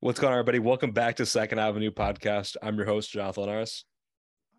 [0.00, 0.58] What's going on, everybody?
[0.58, 2.56] Welcome back to Second Avenue Podcast.
[2.62, 3.84] I'm your host, Jonathon Linares.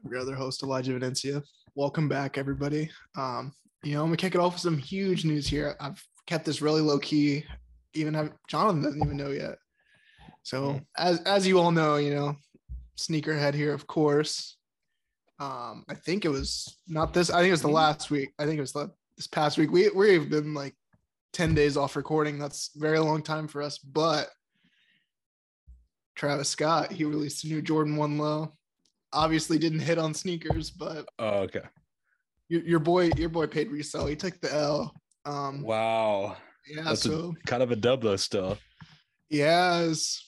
[0.04, 1.44] I'm your other host, Elijah Venencia.
[1.76, 2.90] Welcome back, everybody.
[3.16, 3.54] Um,
[3.84, 5.76] you know, I'm gonna kick it off with some huge news here.
[5.80, 7.46] I've kept this really low key.
[7.94, 9.58] Even have Jonathon doesn't even know yet.
[10.44, 10.86] So Mhm.
[10.98, 12.36] as as you all know, you know,
[12.98, 14.58] sneakerhead here, of course.
[15.40, 17.30] Um, I think it was not this.
[17.30, 18.34] I think it was the last week.
[18.40, 19.72] I think it was the, this past week.
[19.72, 20.76] We we've been like
[21.32, 22.40] ten days off recording.
[22.40, 23.78] That's a very long time for us.
[23.78, 24.30] But
[26.18, 28.52] Travis Scott, he released a new Jordan One Low.
[29.14, 31.62] Obviously, didn't hit on sneakers, but Oh, okay.
[32.50, 34.08] your, your boy, your boy paid resell.
[34.08, 34.94] He took the L.
[35.26, 36.36] Um, Wow.
[36.68, 36.84] yeah.
[36.84, 38.58] That's a- so Kind of a dub, though, still.
[39.30, 40.24] yeah, it's-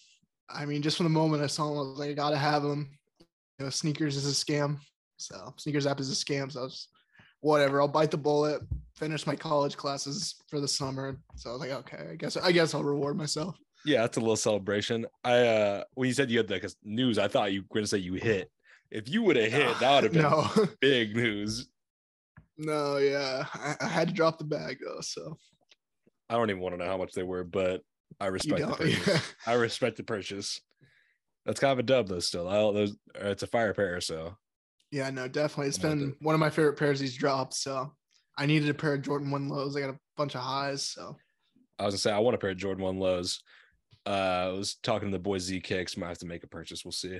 [0.51, 2.63] I mean, just from the moment I saw him, I was like, I gotta have
[2.63, 2.89] him.
[3.59, 4.79] You know, sneakers is a scam.
[5.17, 6.51] So sneakers app is a scam.
[6.51, 6.87] So I was
[7.41, 7.81] whatever.
[7.81, 8.61] I'll bite the bullet.
[8.95, 11.17] Finish my college classes for the summer.
[11.35, 13.57] So I was like, okay, I guess I guess I'll reward myself.
[13.85, 15.05] Yeah, that's a little celebration.
[15.23, 17.97] I uh when you said you had the news, I thought you were gonna say
[17.99, 18.51] you hit.
[18.91, 21.67] If you would have hit, that would have been no, big news.
[22.57, 23.45] no, yeah.
[23.53, 25.01] I, I had to drop the bag though.
[25.01, 25.37] So
[26.29, 27.81] I don't even want to know how much they were, but
[28.19, 29.33] I respect the purchase.
[29.45, 30.59] I respect the purchase.
[31.45, 32.19] That's kind of a dub, though.
[32.19, 34.35] Still, I those uh, it's a fire pair, so
[34.91, 35.69] Yeah, no, definitely.
[35.69, 37.53] It's I loved been one of my favorite pairs he's dropped.
[37.55, 37.91] So
[38.37, 39.75] I needed a pair of Jordan 1 lows.
[39.75, 40.85] I got a bunch of highs.
[40.85, 41.17] So
[41.79, 43.41] I was gonna say I want a pair of Jordan One lows.
[44.05, 45.97] Uh, I was talking to the boy Z Kicks.
[45.97, 46.83] Might have to make a purchase.
[46.85, 47.19] We'll see.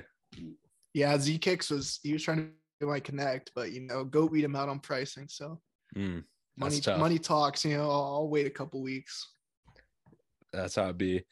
[0.93, 4.43] yeah, Z Kicks was he was trying to my connect, but you know, go beat
[4.43, 5.27] him out on pricing.
[5.27, 5.59] So
[5.97, 6.23] Mm,
[6.55, 6.99] money tough.
[6.99, 9.27] money talks, you know, I'll, I'll wait a couple weeks.
[10.53, 11.23] that's how it be.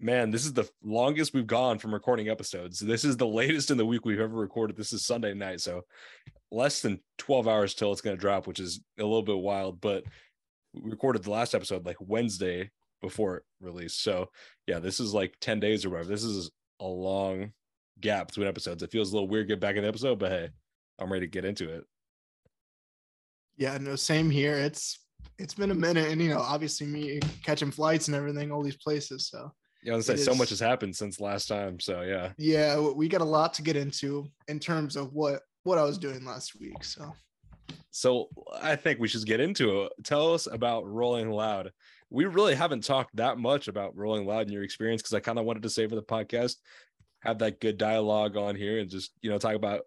[0.00, 2.78] Man, this is the longest we've gone from recording episodes.
[2.80, 4.76] This is the latest in the week we've ever recorded.
[4.76, 5.82] This is Sunday night, so
[6.50, 9.80] less than 12 hours till it's going to drop, which is a little bit wild.
[9.80, 10.04] But
[10.74, 12.70] we recorded the last episode like Wednesday
[13.04, 14.02] before it released.
[14.02, 14.30] So
[14.66, 16.08] yeah, this is like 10 days or whatever.
[16.08, 17.52] This is a long
[18.00, 18.82] gap between episodes.
[18.82, 20.48] It feels a little weird to get back in the episode, but hey,
[20.98, 21.84] I'm ready to get into it.
[23.56, 24.54] Yeah, no, same here.
[24.56, 24.98] It's
[25.38, 28.76] it's been a minute, and you know, obviously me catching flights and everything, all these
[28.76, 29.28] places.
[29.28, 29.52] So
[29.82, 31.78] Yeah, I was say so is- much has happened since last time.
[31.80, 32.32] So yeah.
[32.38, 35.98] yeah, we got a lot to get into in terms of what what I was
[35.98, 36.82] doing last week.
[36.84, 37.12] So
[37.90, 38.28] So
[38.60, 39.92] I think we should get into it.
[40.02, 41.70] Tell us about Rolling Loud.
[42.14, 45.38] We really haven't talked that much about Rolling Loud in your experience because I kind
[45.38, 46.56] of wanted to save for the podcast,
[47.20, 49.80] have that good dialogue on here and just you know talk about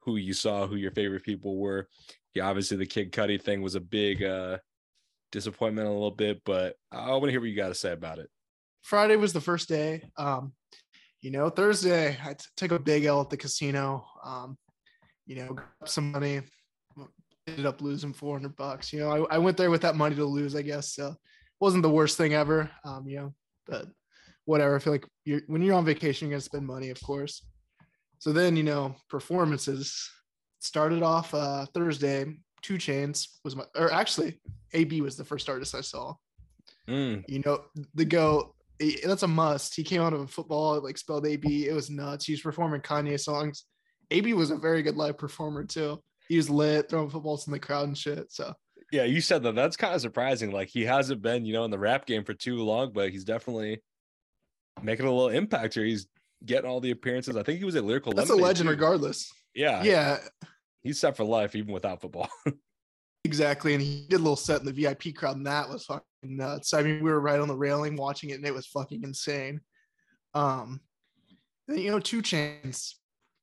[0.00, 1.88] who you saw, who your favorite people were.
[2.34, 4.58] Yeah, obviously the Kid Cudi thing was a big uh
[5.30, 8.18] disappointment a little bit, but I want to hear what you got to say about
[8.18, 8.30] it.
[8.82, 10.10] Friday was the first day.
[10.16, 10.54] Um,
[11.20, 14.06] you know, Thursday I t- took a big L at the casino.
[14.24, 14.56] Um,
[15.26, 16.40] you know, got some money,
[17.46, 18.92] ended up losing 400 bucks.
[18.92, 20.94] You know, I, I went there with that money to lose, I guess.
[20.94, 21.14] So
[21.60, 22.70] wasn't the worst thing ever.
[22.84, 23.34] Um, you know,
[23.66, 23.86] but
[24.44, 24.76] whatever.
[24.76, 27.44] I feel like you're when you're on vacation, you're gonna spend money, of course.
[28.18, 30.10] So then, you know, performances
[30.60, 32.38] started off uh Thursday.
[32.62, 34.40] 2 Chainz was my, or actually,
[34.72, 36.14] AB was the first artist I saw
[36.88, 37.64] Mm, you know,
[37.94, 38.54] the go
[39.04, 39.74] that's a must.
[39.74, 41.66] He came out of a football, like spelled AB.
[41.66, 42.24] It was nuts.
[42.24, 43.64] He was performing Kanye songs.
[44.10, 46.00] AB was a very good live performer too.
[46.28, 48.32] He was lit, throwing footballs in the crowd and shit.
[48.32, 48.54] So
[48.90, 49.54] yeah, you said that.
[49.54, 50.50] That's kind of surprising.
[50.50, 53.24] Like he hasn't been, you know, in the rap game for too long, but he's
[53.24, 53.82] definitely
[54.82, 55.84] making a little impact here.
[55.84, 56.06] He's
[56.44, 57.36] getting all the appearances.
[57.36, 58.12] I think he was at Lyrical.
[58.12, 58.70] that's a legend too.
[58.70, 59.30] regardless.
[59.54, 60.18] Yeah, Yeah,
[60.82, 62.28] he's set for life even without football.
[63.24, 63.74] exactly.
[63.74, 66.74] And he did a little set in the VIP crowd, and that was fucking nuts.
[66.74, 69.60] I mean, we were right on the railing watching it, and it was fucking insane.
[70.34, 70.80] Um,
[71.66, 72.94] then, you know, 2 Chainz.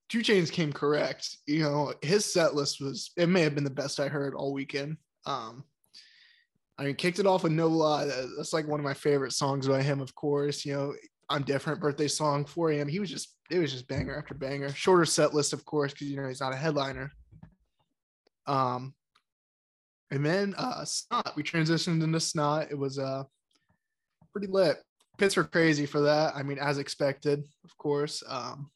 [0.09, 1.37] 2 Chainz came correct.
[1.47, 4.53] You know, his set list was it may have been the best I heard all
[4.53, 4.97] weekend.
[5.25, 5.63] Um,
[6.77, 8.05] I mean, kicked it off with No Lie.
[8.37, 10.65] That's like one of my favorite songs by him, of course.
[10.65, 10.93] You know,
[11.29, 12.87] I'm different birthday song 4 a.m.
[12.87, 14.69] He was just it was just banger after banger.
[14.73, 17.11] Shorter set list, of course, because you know he's not a headliner.
[18.47, 18.93] Um,
[20.11, 22.71] and then uh Snot, we transitioned into Snot.
[22.71, 23.23] It was uh
[24.31, 24.77] pretty lit.
[25.17, 26.35] Pits were crazy for that.
[26.35, 28.21] I mean, as expected, of course.
[28.27, 28.69] Um,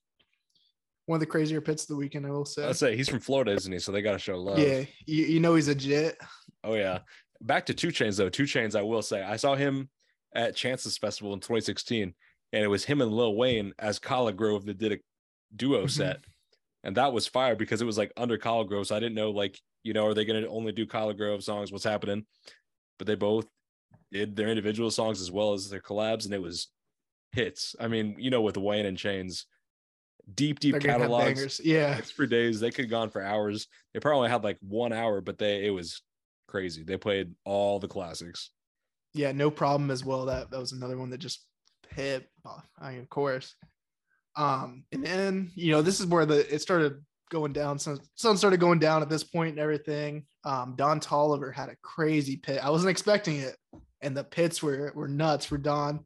[1.06, 2.65] one of the crazier pits of the weekend, I will say.
[2.65, 3.79] I'd say he's from Florida, isn't he?
[3.79, 4.59] So they got to show love.
[4.59, 6.18] yeah, you, you know he's a jit.
[6.63, 7.00] Oh yeah.
[7.41, 8.29] Back to 2 Chainz though.
[8.29, 9.89] 2 Chainz, I will say, I saw him
[10.35, 12.13] at Chances Festival in 2016,
[12.53, 14.97] and it was him and Lil Wayne as ColleGrove that did a
[15.56, 15.89] duo Mhm.
[15.89, 16.19] set,
[16.83, 18.88] and that was fire because it was like under ColleGrove.
[18.88, 21.71] So I didn't know like you know are they going to only do ColleGrove songs?
[21.71, 22.25] What's happening?
[22.97, 23.47] But they both
[24.11, 26.67] did their individual songs as well as their collabs, and it was
[27.31, 27.75] hits.
[27.79, 29.45] I mean, you know, with Wayne and Chainz,
[30.33, 31.59] deep, deep catalogs.
[31.63, 32.59] Yeah, Hits for days.
[32.59, 33.67] They could have gone for hours.
[33.94, 36.01] They probably had like one hour, but they it was
[36.49, 36.83] crazy.
[36.83, 38.51] They played all the classics.
[39.13, 40.25] yeah, no problem as well.
[40.25, 41.45] That that was another one that just
[41.89, 42.27] hit.
[42.79, 43.55] I mean, of course.
[44.35, 47.79] Um, and then you know this is where the it started going down.
[47.79, 50.25] Sun, sun started going down at this point and everything.
[50.43, 52.63] Um, Don Toliver had a crazy pit.
[52.63, 53.55] I wasn't expecting it,
[54.01, 56.05] and the pits were were nuts for Don.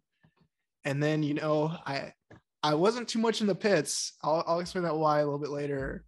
[0.86, 2.14] And then you know I
[2.62, 4.14] I wasn't too much in the pits.
[4.24, 6.04] I'll, I'll explain that why a little bit later.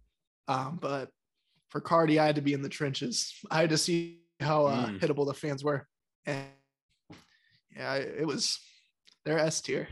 [0.48, 1.10] Um, but
[1.68, 3.34] for Carti, I had to be in the trenches.
[3.50, 5.00] I had to see how uh, Mm.
[5.00, 5.86] hittable the fans were,
[6.26, 6.46] and
[7.74, 8.58] yeah, it was
[9.24, 9.88] their S tier.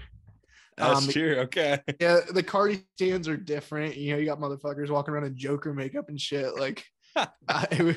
[0.77, 1.37] That's Um, true.
[1.41, 1.81] Okay.
[2.01, 3.97] Yeah, the Carti stands are different.
[3.97, 6.59] You know, you got motherfuckers walking around in Joker makeup and shit.
[6.59, 6.85] Like,
[7.17, 7.97] I, it, was,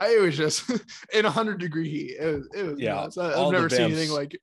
[0.00, 0.70] I, it was just
[1.12, 2.16] in a hundred degree heat.
[2.20, 3.16] It was, it was Yeah, nuts.
[3.18, 4.38] I, have never seen anything like.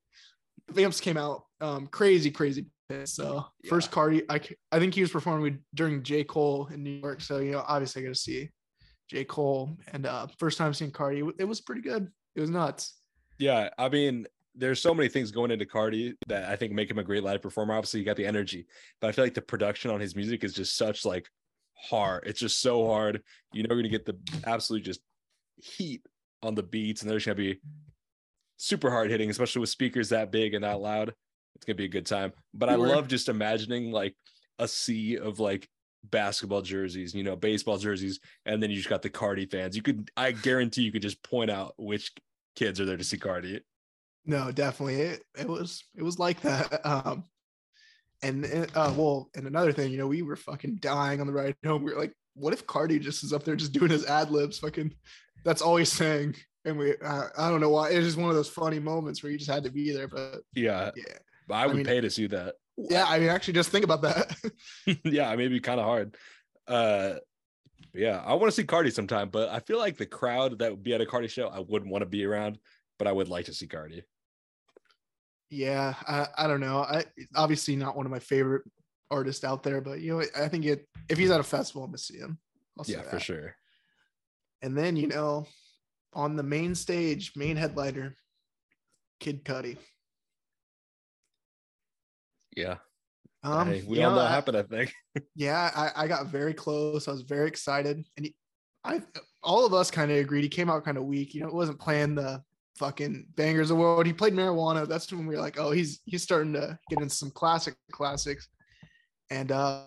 [0.71, 2.65] Vamps came out um crazy, crazy.
[3.03, 4.01] So first Yeah.
[4.01, 7.21] I I c- I think he was performing with, during J Cole in New York.
[7.21, 8.49] So you know, obviously I got to see
[9.09, 12.09] J Cole, and uh first time seeing Carti, it was pretty good.
[12.35, 12.95] It was nuts.
[13.37, 14.25] Yeah, I mean,
[14.55, 17.41] there's so many things going into Carti that I think make him a great live
[17.41, 17.73] performer.
[17.73, 18.65] Obviously, you got the energy,
[19.01, 21.27] but I feel like the production on his music is just such like
[21.73, 22.23] hard.
[22.25, 23.21] It's just so hard.
[23.53, 25.01] You know, you're gonna get the absolute just
[25.57, 26.01] heat
[26.41, 27.59] on the beats, and there's gonna be
[28.57, 31.13] super hard hitting, especially with speakers that big and that loud.
[31.55, 32.33] It's gonna be a good time.
[32.53, 34.15] But I love just imagining like
[34.59, 35.67] a sea of like
[36.11, 39.75] basketball jerseys, you know, baseball jerseys, and then you just got the Carti fans.
[39.75, 42.11] You could, I guarantee, you could just point out which
[42.55, 43.59] kids are there to see Carti.
[44.25, 45.01] No, definitely.
[45.01, 46.81] It, it was it was like that.
[46.85, 47.23] Um
[48.23, 51.55] and uh well, and another thing, you know, we were fucking dying on the ride
[51.65, 51.83] home.
[51.83, 54.57] We were like, what if Carti just is up there just doing his ad libs?
[54.59, 54.93] Fucking
[55.43, 56.35] that's all he's saying.
[56.63, 57.89] And we uh, I don't know why.
[57.89, 60.07] It's just one of those funny moments where you just had to be there.
[60.07, 61.03] But Yeah, yeah.
[61.51, 62.55] I would mean- pay to see that.
[62.77, 64.36] Yeah, I mean actually just think about that.
[65.06, 66.16] yeah, it may be kind of hard.
[66.68, 67.16] Uh,
[67.94, 70.83] yeah, I want to see Carti sometime, but I feel like the crowd that would
[70.83, 72.60] be at a Carti show, I wouldn't want to be around,
[73.00, 74.04] but I would like to see Carti.
[75.50, 76.80] yeah, I, I don't know.
[76.80, 77.06] I
[77.36, 78.63] obviously not one of my favorite
[79.10, 81.92] artists out there, but you know, I think it if he's at a festival, I'm
[81.92, 82.38] gonna see him.
[82.77, 83.56] I'll Yeah, for sure.
[84.62, 85.48] And then, you know,
[86.13, 88.16] on the main stage, main headliner,
[89.19, 89.77] Kid Cudi.
[92.55, 92.77] Yeah,
[93.43, 94.57] Um, Hey, we all know what happened.
[94.57, 94.93] I think.
[95.35, 97.07] Yeah, I, I got very close.
[97.07, 98.35] I was very excited, and he,
[98.83, 99.01] I,
[99.43, 100.43] all of us kind of agreed.
[100.43, 101.33] He came out kind of weak.
[101.33, 102.43] You know, it wasn't playing the
[102.77, 104.05] fucking bangers of the world.
[104.05, 104.87] He played marijuana.
[104.87, 108.47] That's when we were like, oh, he's he's starting to get into some classic classics.
[109.29, 109.83] And uh,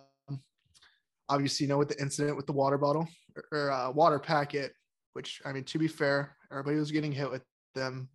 [1.28, 3.06] obviously, you know, with the incident with the water bottle
[3.36, 4.72] or, or uh, water packet,
[5.12, 7.42] which I mean, to be fair, everybody was getting hit with
[7.74, 8.08] them.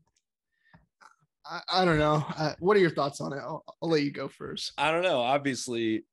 [1.46, 2.26] I, I don't know.
[2.60, 3.40] What are your thoughts on it?
[3.40, 4.74] I'll, I'll let you go first.
[4.78, 5.20] I don't know.
[5.20, 6.06] Obviously,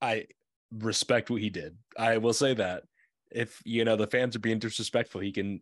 [0.00, 0.26] I
[0.72, 1.76] respect what he did.
[1.98, 2.84] I will say that
[3.30, 5.60] if you know the fans are being disrespectful, he can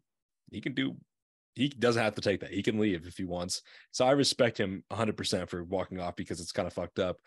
[0.51, 0.97] he can do
[1.55, 2.51] he doesn't have to take that.
[2.51, 3.63] He can leave if he wants.
[3.91, 7.19] So I respect him 100% for walking off because it's kind of fucked up.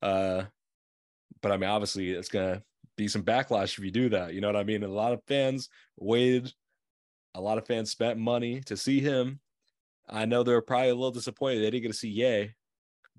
[0.00, 0.44] Uh
[1.40, 2.62] but I mean obviously it's going to
[2.96, 4.34] be some backlash if you do that.
[4.34, 4.84] You know what I mean?
[4.84, 5.68] A lot of fans
[5.98, 6.52] waited
[7.34, 9.40] a lot of fans spent money to see him.
[10.12, 12.54] I know they're probably a little disappointed they didn't get to see Yay,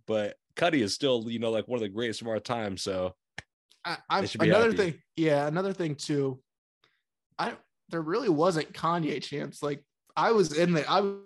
[0.06, 2.78] but Cudi is still, you know, like one of the greatest of our time.
[2.78, 3.16] So
[3.84, 4.78] I, I another happy.
[4.78, 6.40] thing, yeah, another thing too.
[7.40, 7.54] I
[7.90, 9.62] there really wasn't Kanye chance.
[9.64, 9.84] Like
[10.16, 11.18] I was in the I was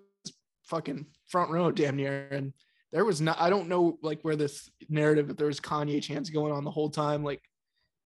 [0.63, 2.53] fucking front row damn near, and
[2.91, 3.39] there was not.
[3.39, 6.71] I don't know like where this narrative if there was Kanye chance going on the
[6.71, 7.23] whole time.
[7.23, 7.41] Like,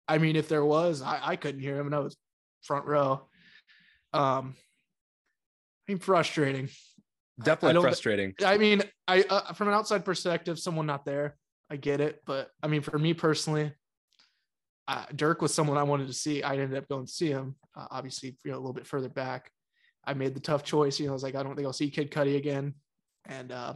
[0.07, 2.15] I mean, if there was, I, I couldn't hear him, and I was
[2.63, 3.27] front row.
[4.13, 4.55] Um,
[5.87, 6.69] I mean, frustrating.
[7.43, 8.33] Definitely don't- frustrating.
[8.45, 11.37] I mean, I uh, from an outside perspective, someone not there,
[11.69, 12.21] I get it.
[12.25, 13.71] But I mean, for me personally,
[14.87, 16.43] uh, Durk was someone I wanted to see.
[16.43, 19.09] I ended up going to see him, uh, obviously, you know, a little bit further
[19.09, 19.51] back.
[20.05, 20.99] I made the tough choice.
[20.99, 22.73] You know, I was like, I don't think I'll see Kid Cudi again,
[23.25, 23.73] and uh,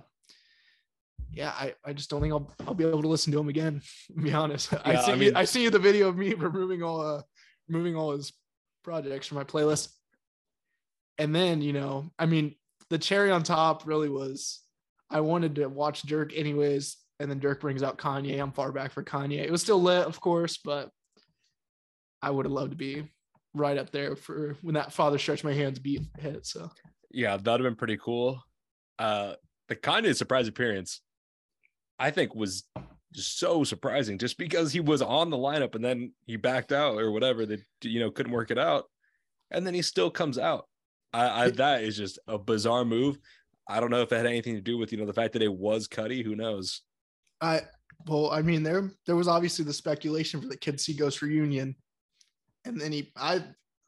[1.32, 3.82] yeah, I, I just don't think I'll I'll be able to listen to him again.
[4.16, 6.82] To be honest, I see I you, mean- I see the video of me removing
[6.84, 7.22] all uh
[7.68, 8.34] removing all his
[8.84, 9.90] projects from my playlist,
[11.18, 12.56] and then you know, I mean,
[12.94, 14.62] the cherry on top really was
[15.10, 18.40] I wanted to watch Durk anyways, and then Durk brings out Kanye.
[18.40, 19.44] I'm far back for Kanye.
[19.44, 20.92] It was still lit, of course, but
[22.22, 23.10] I would have loved to be
[23.56, 26.46] right up there for when that father stretch my hands beat hit.
[26.46, 26.70] So
[27.10, 28.40] Yeah, that'd have been pretty cool.
[29.00, 29.34] Uh
[29.70, 31.02] the Kanye surprise appearance,
[31.98, 32.64] I think was
[33.12, 36.98] just so surprising just because he was on the lineup and then he backed out
[36.98, 38.86] or whatever that you know couldn't work it out.
[39.50, 40.68] And then he still comes out.
[41.14, 43.18] I, I that is just a bizarre move.
[43.68, 45.42] I don't know if it had anything to do with you know the fact that
[45.42, 46.24] it was Cudi.
[46.24, 46.82] Who knows?
[47.42, 47.62] I
[48.08, 51.76] well, I mean, there there was obviously the speculation for the Kid See Ghost reunion,
[52.66, 53.44] and then he I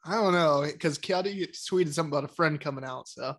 [0.05, 3.07] I don't know because Cudi tweeted something about a friend coming out.
[3.07, 3.35] So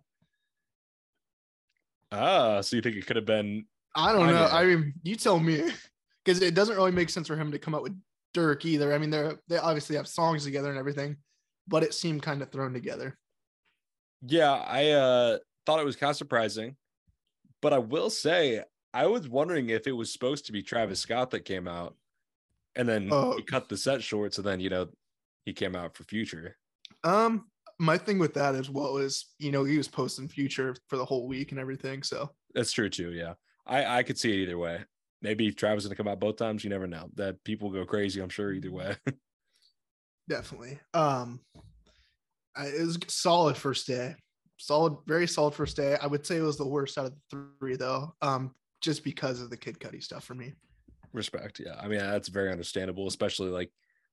[2.11, 3.65] Ah, so you think it could have been
[3.95, 4.45] I don't know.
[4.45, 5.71] I mean, you tell me,
[6.23, 7.99] because it doesn't really make sense for him to come up with
[8.35, 8.93] Durk either.
[8.93, 11.17] I mean, they're they obviously have songs together and everything,
[11.67, 13.17] but it seemed kind of thrown together.
[14.25, 16.75] Yeah, I uh thought it was kind of surprising,
[17.61, 21.31] but I will say I was wondering if it was supposed to be Travis Scott
[21.31, 21.95] that came out,
[22.75, 23.35] and then Oh.
[23.37, 24.89] he cut the set short, so then you know
[25.45, 26.57] he came out for Future.
[27.03, 30.97] Um, my thing with that as well is, you know, he was posting Future for
[30.97, 32.01] the whole week and everything.
[32.01, 33.11] So That's true too.
[33.13, 33.33] Yeah,
[33.65, 34.83] I I could see it either way.
[35.21, 36.63] Maybe Travis gonna come out both times.
[36.63, 37.09] You never know.
[37.15, 38.19] That people go crazy.
[38.21, 38.95] I'm sure either way.
[40.29, 40.79] definitely.
[40.93, 41.39] Um,
[42.65, 44.15] it was a solid first day.
[44.57, 45.97] Solid, very solid first day.
[46.01, 48.15] I would say it was the worst out of the three though.
[48.21, 50.53] Um, just because of the Kid Cudi stuff for me.
[51.13, 51.59] Respect.
[51.59, 51.75] Yeah.
[51.79, 53.71] I mean, that's very understandable, especially like,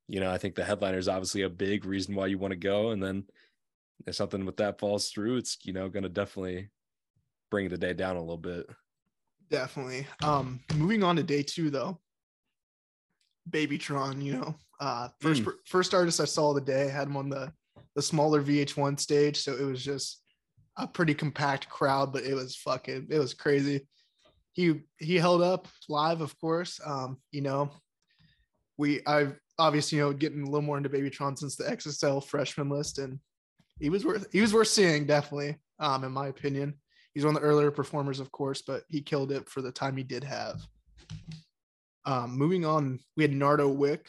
[0.09, 2.57] you know, I think the headliner is obviously a big reason why you want to
[2.57, 2.91] go.
[2.91, 3.25] And then
[4.07, 6.71] if something with that falls through, it's, you know, going to definitely
[7.51, 8.67] bring the day down a little bit.
[9.51, 10.07] Definitely.
[10.23, 12.01] Um, moving on to day two though.
[13.51, 15.53] Babytron, you know, uh, first Mm.
[15.67, 17.53] first artist I saw the day had him on the
[17.95, 20.23] the smaller VH1 stage, so it was just
[20.77, 23.87] a pretty compact crowd, but it was fucking it was crazy.
[24.53, 26.81] He he held up live, of course.
[26.85, 27.71] Um, you know,
[28.77, 32.69] we I've obviously you know getting a little more into Babytron since the XXL freshman
[32.69, 33.19] list, and
[33.79, 35.57] he was worth he was worth seeing definitely.
[35.81, 36.75] Um, in my opinion,
[37.15, 39.97] he's one of the earlier performers, of course, but he killed it for the time
[39.97, 40.61] he did have.
[42.07, 44.07] Um, moving on, we had Nardo Wick.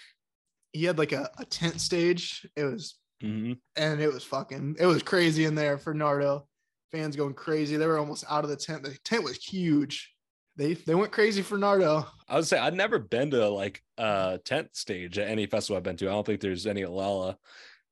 [0.74, 2.46] He had like a, a tent stage.
[2.56, 2.96] It was
[3.26, 6.48] hmm and it was fucking it was crazy in there for Nardo.
[6.92, 7.76] Fans going crazy.
[7.76, 8.84] They were almost out of the tent.
[8.84, 10.14] The tent was huge.
[10.56, 12.06] They they went crazy for Nardo.
[12.28, 15.84] I would say I'd never been to like a tent stage at any festival I've
[15.84, 16.08] been to.
[16.08, 17.38] I don't think there's any at Lolla.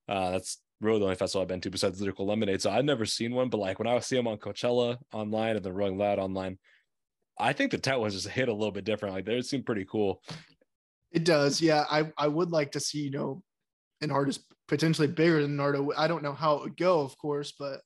[0.08, 2.62] Uh, that's really the only festival I've been to besides Lyrical Lemonade.
[2.62, 5.66] So I'd never seen one, but like when I see them on Coachella online and
[5.66, 6.58] the Rolling Loud online,
[7.38, 9.16] I think the tent was just hit a little bit different.
[9.16, 10.22] Like they seemed pretty cool.
[11.12, 11.62] It does.
[11.62, 13.44] Yeah, I I would like to see, you know,
[14.04, 15.92] an artist potentially bigger than Nardo.
[15.98, 17.82] I don't know how it would go, of course, but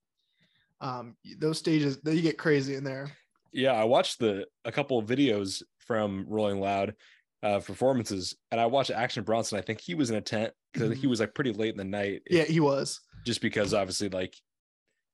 [0.82, 3.12] um those stages they get crazy in there.
[3.52, 6.96] Yeah, I watched the a couple of videos from Rolling Loud
[7.44, 9.58] uh performances, and I watched Action Bronson.
[9.58, 11.10] I think he was in a tent because he Mhm.
[11.10, 12.22] was like pretty late in the night.
[12.30, 13.00] Yeah, he was.
[13.26, 14.36] just because obviously like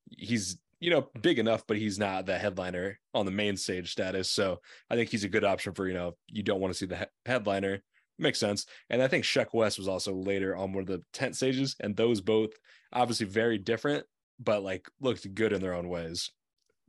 [0.10, 4.30] he's you know big enough, but he's not the headliner on the main stage status.
[4.30, 6.86] So I think he's a good option for you know you don't want to see
[6.86, 7.82] the he- headliner.
[8.20, 8.66] Makes sense.
[8.90, 11.96] And I think Sheck West was also later on one of the tent stages, and
[11.96, 12.52] those both
[12.92, 14.06] obviously very different,
[14.40, 16.30] but like looked good in their own ways.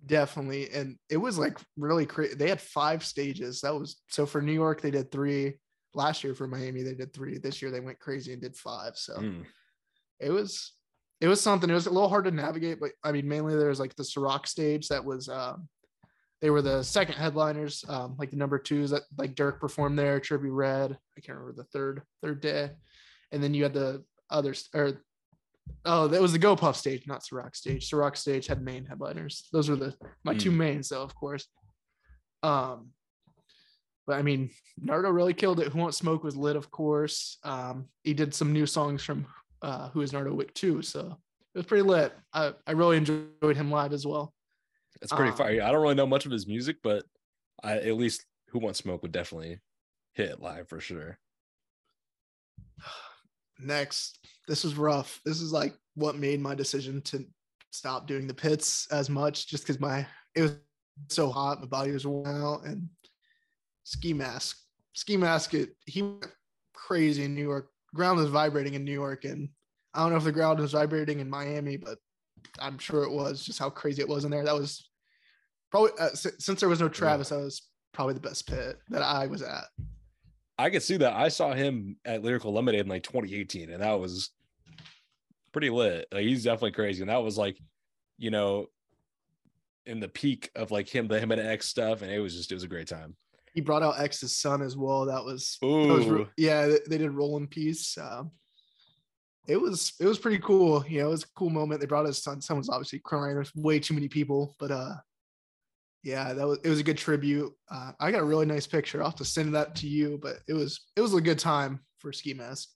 [0.07, 0.71] Definitely.
[0.71, 2.35] And it was like really crazy.
[2.35, 3.63] They had five stages.
[3.63, 5.55] That was so for New York, they did three.
[5.95, 7.39] Last year for Miami, they did three.
[7.39, 8.97] This year they went crazy and did five.
[8.97, 9.45] So Mm.
[10.21, 10.73] it was
[11.21, 11.71] it was something.
[11.71, 14.03] It was a little hard to navigate, but I mean, mainly there was like the
[14.03, 15.69] Ciroc stage that was um
[16.41, 20.21] they were the second headliners, um, like the number twos that like Durk performed there,
[20.21, 20.97] Trippie Redd.
[21.17, 22.71] I can't remember the third third day.
[23.33, 25.01] And then you had the others or
[25.85, 27.89] oh, that was the Go Puff stage, not Ciroc stage.
[27.89, 29.49] Ciroc stage had main headliners.
[29.53, 31.47] Those were the my two mains, though, of course.
[32.43, 32.91] Um,
[34.07, 35.69] but I mean, Nardo really killed it.
[35.69, 37.39] Who Won't Smoke was lit, of course.
[37.43, 39.27] Um, he did some new songs from
[39.63, 41.17] uh, Who is Nardo Wick too, so
[41.55, 42.13] it was pretty lit.
[42.33, 44.34] I, I really enjoyed him live as well.
[45.05, 45.63] It's pretty Um, fire.
[45.63, 47.05] I don't really know much of his music, but
[47.63, 49.61] I at least Who Wants Smoke would definitely
[50.15, 51.19] hit live for sure.
[53.59, 54.19] Next,
[54.49, 55.21] this is rough.
[55.25, 57.25] This is like what made my decision to
[57.71, 60.57] stop doing the pits as much, just because my it was
[61.09, 62.89] so hot, my body was worn out, and
[63.85, 64.59] ski mask,
[64.95, 66.33] ski mask, it he went
[66.73, 67.71] crazy in New York.
[67.95, 69.49] Ground was vibrating in New York, and
[69.93, 71.99] I don't know if the ground was vibrating in Miami, but
[72.59, 73.45] I'm sure it was.
[73.45, 74.45] Just how crazy it was in there.
[74.45, 74.89] That was
[75.75, 77.63] probably uh, si- since there was no Travis, that was
[77.93, 79.65] probably the best pit that I was at.
[80.57, 81.15] I could see that.
[81.15, 84.31] I saw him at Lyrical Lemonade in like 2018, and that was
[85.51, 86.07] pretty lit.
[86.13, 87.59] Like he's definitely crazy, and that was like,
[88.19, 88.67] you know,
[89.85, 92.53] in the peak of like him, the him and X stuff, and it was just
[92.53, 93.17] it was a great time.
[93.53, 95.07] He brought out X's son as well.
[95.07, 97.99] That was That was yeah, they, did Roll in Peace.
[97.99, 98.31] Um,
[99.49, 100.85] it was it was pretty cool.
[100.89, 101.81] You know, it was a cool moment.
[101.81, 102.41] They brought his son.
[102.41, 103.35] Son was obviously crying.
[103.35, 104.95] There's way too many people, but uh,
[106.05, 107.53] yeah, that was it was a good tribute.
[107.69, 109.01] Uh, I got a really nice picture.
[109.03, 111.81] I'll have to send that to you, but it was it was a good time
[111.99, 112.69] for Ski Mask.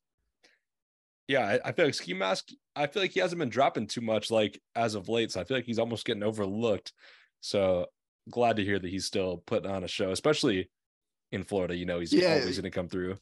[1.28, 2.48] yeah, I, I feel like Ski Mask.
[2.74, 5.44] I feel like he hasn't been dropping too much like as of late, so I
[5.44, 6.92] feel like he's almost getting overlooked.
[7.40, 7.86] So
[8.30, 10.70] glad to hear that he's still putting on a show, especially
[11.30, 11.76] in Florida.
[11.76, 12.34] You know, he's Yeah.
[12.40, 13.16] always going to come through.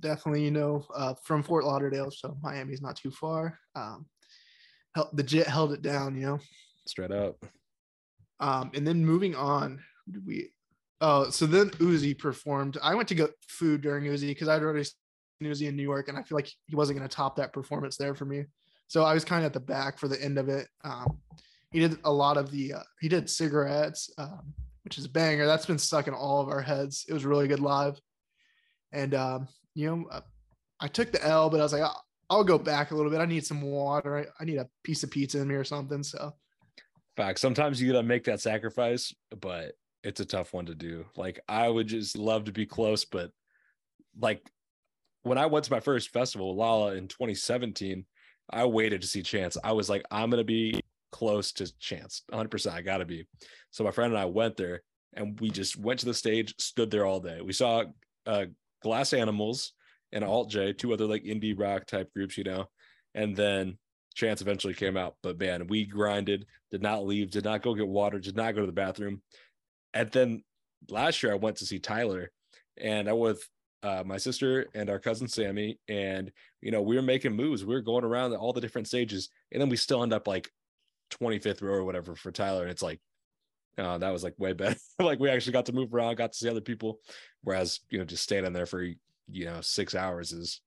[0.00, 3.58] Definitely, you know, uh, from Fort Lauderdale, so Miami's not too far.
[3.74, 4.06] Um,
[5.14, 6.16] the jet held it down.
[6.16, 6.38] You know,
[6.86, 7.36] Straight up.
[8.40, 9.80] Um, and then moving on,
[10.10, 10.50] did we
[11.00, 12.76] Oh, so then Uzi performed.
[12.82, 14.94] I went to get food during Uzi because I'd already seen
[15.42, 17.96] Uzi in New York, and I feel like he wasn't going to top that performance
[17.96, 18.44] there for me.
[18.86, 20.68] So I was kind of at the back for the end of it.
[20.84, 21.18] Um,
[21.70, 24.52] he did a lot of the uh, he did cigarettes, um,
[24.84, 25.46] which is a banger.
[25.46, 27.06] That's been stuck in all of our heads.
[27.08, 27.98] It was really good live,
[28.92, 30.20] and um, you know, uh,
[30.80, 33.20] I took the L, but I was like, I'll, I'll go back a little bit.
[33.20, 34.18] I need some water.
[34.18, 36.02] I, I need a piece of pizza in me or something.
[36.02, 36.34] So,
[37.16, 37.38] fact.
[37.38, 41.04] Sometimes you gotta make that sacrifice, but it's a tough one to do.
[41.16, 43.30] Like I would just love to be close, but
[44.18, 44.42] like
[45.22, 48.04] when I went to my first festival, Lolla in 2017,
[48.50, 49.56] I waited to see Chance.
[49.62, 50.80] I was like, I'm gonna be
[51.12, 52.50] close to Chance, 100.
[52.50, 53.26] percent I gotta be.
[53.70, 54.82] So my friend and I went there,
[55.14, 57.40] and we just went to the stage, stood there all day.
[57.42, 57.84] We saw
[58.26, 58.46] uh,
[58.82, 59.72] Glass Animals
[60.12, 62.66] and Alt J, two other like indie rock type groups, you know,
[63.14, 63.78] and then
[64.14, 65.16] Chance eventually came out.
[65.22, 68.60] But man, we grinded, did not leave, did not go get water, did not go
[68.60, 69.22] to the bathroom.
[69.94, 70.42] And then
[70.88, 72.30] last year I went to see Tyler,
[72.76, 73.48] and I was
[73.82, 77.64] uh, my sister and our cousin Sammy, and you know we were making moves.
[77.64, 80.50] We were going around all the different stages, and then we still end up like
[81.12, 83.00] 25th row or whatever for Tyler, and it's like.
[83.78, 84.76] Uh, that was like way better.
[84.98, 86.98] like we actually got to move around, got to see other people.
[87.44, 90.60] Whereas, you know, just standing there for you know six hours is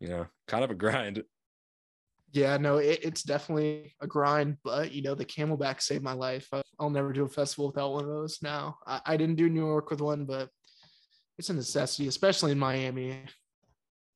[0.00, 1.22] you know kind of a grind
[2.32, 6.48] yeah no it, it's definitely a grind but you know the CamelBak saved my life
[6.78, 9.66] i'll never do a festival without one of those now I, I didn't do new
[9.66, 10.48] york with one but
[11.38, 13.18] it's a necessity especially in miami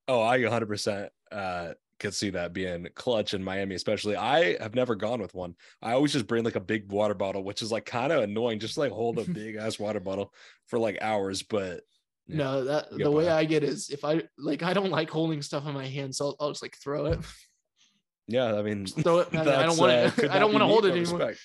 [0.07, 4.15] oh i 100% uh could see that being clutch in Miami, especially.
[4.15, 5.55] I have never gone with one.
[5.81, 8.59] I always just bring like a big water bottle, which is like kind of annoying,
[8.59, 10.33] just like hold a big ass water bottle
[10.67, 11.43] for like hours.
[11.43, 11.81] But
[12.27, 12.37] yeah.
[12.37, 15.65] No, that the way I get is if I like I don't like holding stuff
[15.67, 17.19] in my hand, so I'll, I'll just like throw it.
[18.27, 19.07] Yeah, I mean, it.
[19.07, 21.19] I, I don't want uh, I don't want to hold it anymore.
[21.19, 21.39] Respect.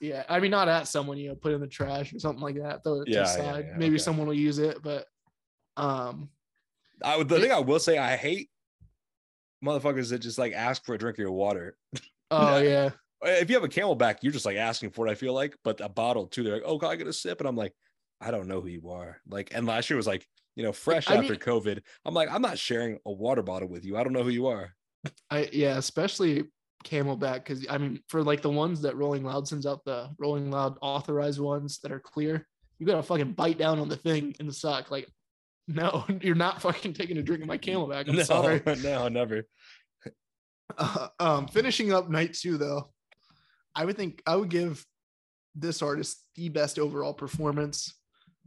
[0.00, 2.56] Yeah, I mean, not at someone, you know, put in the trash or something like
[2.56, 2.84] that.
[2.84, 3.64] Throw it yeah, to the side.
[3.64, 4.02] Yeah, yeah, Maybe okay.
[4.02, 5.06] someone will use it, but
[5.76, 6.28] um,
[7.02, 7.28] I would.
[7.28, 8.50] The it, thing I will say, I hate
[9.64, 11.76] motherfuckers that just like ask for a drink of your water.
[12.28, 12.90] Oh yeah.
[13.22, 15.12] If you have a CamelBak, you're just like asking for it.
[15.12, 16.42] I feel like, but a bottle too.
[16.42, 17.72] They're like, "Oh, can I get a sip?" And I'm like,
[18.20, 19.20] I don't know who you are.
[19.28, 21.82] Like, and last year was like, you know, fresh I after mean, COVID.
[22.04, 23.96] I'm like, I'm not sharing a water bottle with you.
[23.96, 24.74] I don't know who you are.
[25.30, 26.44] I yeah, especially
[26.84, 30.50] CamelBak because I mean, for like the ones that Rolling Loud sends out, the Rolling
[30.50, 32.46] Loud authorized ones that are clear,
[32.78, 34.90] you gotta fucking bite down on the thing in the sock.
[34.90, 35.08] Like,
[35.68, 38.08] no, you're not fucking taking a drink of my CamelBak.
[38.08, 38.62] I'm no, sorry.
[38.82, 39.44] No, never.
[40.76, 42.90] Uh, um, finishing up night two though,
[43.74, 44.84] I would think I would give
[45.54, 47.94] this artist the best overall performance.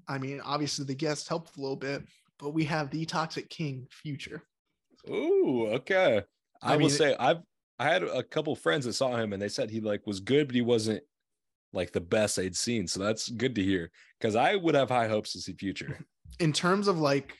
[0.08, 2.04] I mean, obviously the guests helped a little bit,
[2.40, 4.44] but we have the Toxic King Future.
[5.10, 6.24] Ooh, okay.
[6.62, 7.42] I, I mean, will say I've
[7.80, 10.48] I had a couple friends that saw him and they said he like was good,
[10.48, 11.04] but he wasn't
[11.72, 12.88] like the best they'd seen.
[12.88, 16.00] So that's good to hear because I would have high hopes to see Future.
[16.40, 17.36] In terms of like,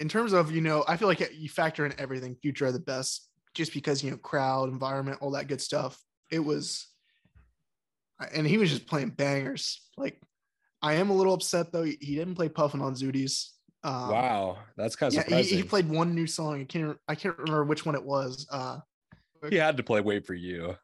[0.00, 2.36] in terms of you know, I feel like you factor in everything.
[2.42, 5.98] Future are the best just because you know crowd, environment, all that good stuff.
[6.30, 6.88] It was
[8.32, 9.80] and he was just playing bangers.
[9.96, 10.20] Like,
[10.82, 11.84] I am a little upset though.
[11.84, 13.50] He didn't play Puffin on Zootiez.
[13.84, 15.56] Um, wow, that's kind of yeah, surprising.
[15.56, 16.60] He, he, played one new song.
[16.60, 18.46] I can't I can't remember which one it was.
[18.50, 18.78] Uh,
[19.48, 20.76] he had to play "Wait for You."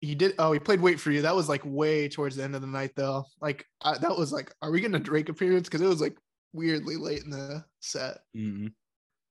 [0.00, 0.34] He did.
[0.38, 2.66] Oh, he played "Wait for You." That was like way towards the end of the
[2.66, 3.24] night though.
[3.40, 5.68] Like I, that was like, are we getting a Drake appearance?
[5.68, 6.16] Because it was like
[6.52, 8.18] weirdly late in the set.
[8.36, 8.68] Mm-hmm.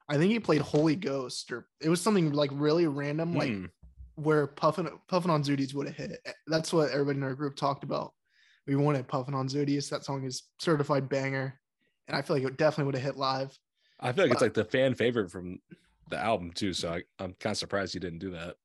[0.07, 3.33] I think he played Holy Ghost, or it was something like really random.
[3.33, 3.69] Like mm
[4.15, 6.19] where Puffin Puffin on Zootiez would have hit.
[6.47, 8.13] That's what everybody in our group talked about.
[8.67, 9.89] We wanted Puffin on Zootiez.
[9.89, 11.59] That song is certified banger,
[12.07, 13.57] and I feel like it definitely would have hit live.
[13.99, 15.59] I feel like but, it's like the fan favorite from
[16.09, 16.73] the album too.
[16.73, 18.55] So I, I'm kind of surprised he didn't do that.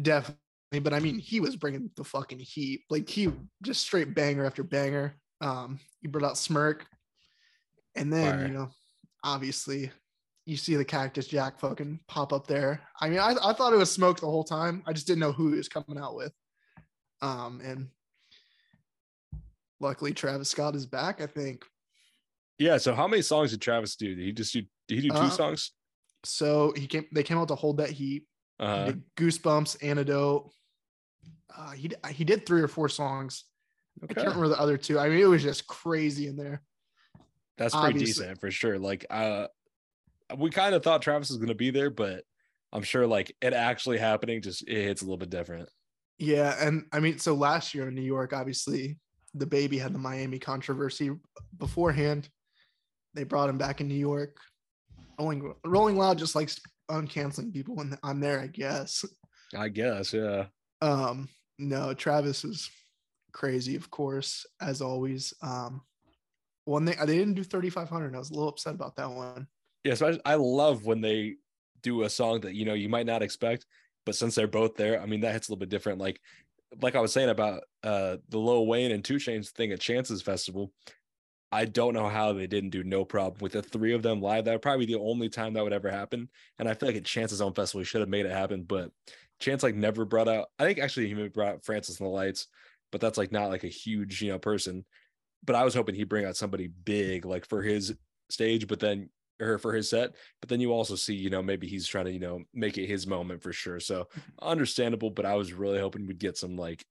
[0.00, 0.38] Definitely,
[0.82, 2.82] but I mean, he was bringing the fucking heat.
[2.90, 3.30] Like he
[3.62, 5.16] just straight banger after banger.
[5.40, 6.86] Um, he brought out Smirk,
[7.94, 8.46] and then Fire.
[8.46, 8.70] you know,
[9.24, 9.90] obviously
[10.46, 12.80] you see the Cactus Jack fucking pop up there.
[13.00, 14.82] I mean, I, I thought it was smoke the whole time.
[14.86, 16.32] I just didn't know who he was coming out with.
[17.22, 17.88] Um, and
[19.80, 21.64] luckily Travis Scott is back, I think.
[22.60, 22.76] Yeah.
[22.76, 24.14] So how many songs did Travis do?
[24.14, 25.72] Did he just do did he do two uh, songs?
[26.24, 28.24] So he came they came out to hold that heat.
[28.60, 28.92] Uh-huh.
[28.92, 30.50] He Goosebumps, Antidote.
[31.56, 33.44] Uh, he he did three or four songs.
[34.04, 34.12] Okay.
[34.12, 34.98] I can't remember the other two.
[34.98, 36.62] I mean, it was just crazy in there.
[37.56, 38.24] That's pretty Obviously.
[38.24, 38.78] decent for sure.
[38.78, 39.46] Like uh
[40.36, 42.24] we kind of thought Travis was going to be there, but
[42.72, 45.68] I'm sure like it actually happening just it hits a little bit different.
[46.18, 48.98] Yeah, and I mean, so last year in New York, obviously,
[49.36, 51.10] DaBaby had the Miami controversy
[51.58, 52.28] beforehand.
[53.14, 54.36] They brought him back in New York.
[55.18, 59.04] Rolling, Rolling Loud just likes uncanceling people when I'm there, I guess.
[59.56, 60.46] I guess, yeah.
[60.80, 62.70] Um, no, Travis was
[63.32, 65.34] crazy, of course, as always.
[65.42, 65.82] Um,
[66.64, 68.14] one thing they didn't do 3500.
[68.14, 69.46] I was a little upset about that one.
[69.84, 71.36] Yeah, so I, I love when they
[71.82, 73.66] do a song that you know you might not expect,
[74.04, 75.98] but since they're both there, I mean that hits a little bit different.
[75.98, 76.20] Like
[76.80, 80.22] like I was saying about uh the Lil Wayne and 2 Chainz thing at Chances
[80.22, 80.72] Festival.
[81.52, 84.44] I don't know how they didn't do no problem with the three of them live.
[84.44, 86.28] That would probably be the only time that would ever happen.
[86.58, 88.62] And I feel like at Chance's own festival, he should have made it happen.
[88.62, 88.90] But
[89.40, 90.48] Chance like never brought out.
[90.58, 92.46] I think actually he brought out Francis and the Lights,
[92.92, 94.84] but that's like not like a huge you know person.
[95.44, 97.94] But I was hoping he'd bring out somebody big like for his
[98.28, 98.68] stage.
[98.68, 99.08] But then
[99.40, 100.14] or for his set.
[100.40, 102.86] But then you also see, you know, maybe he's trying to, you know, make it
[102.86, 103.80] his moment for sure.
[103.80, 104.08] So
[104.42, 106.84] understandable, but I was really hoping we'd get some like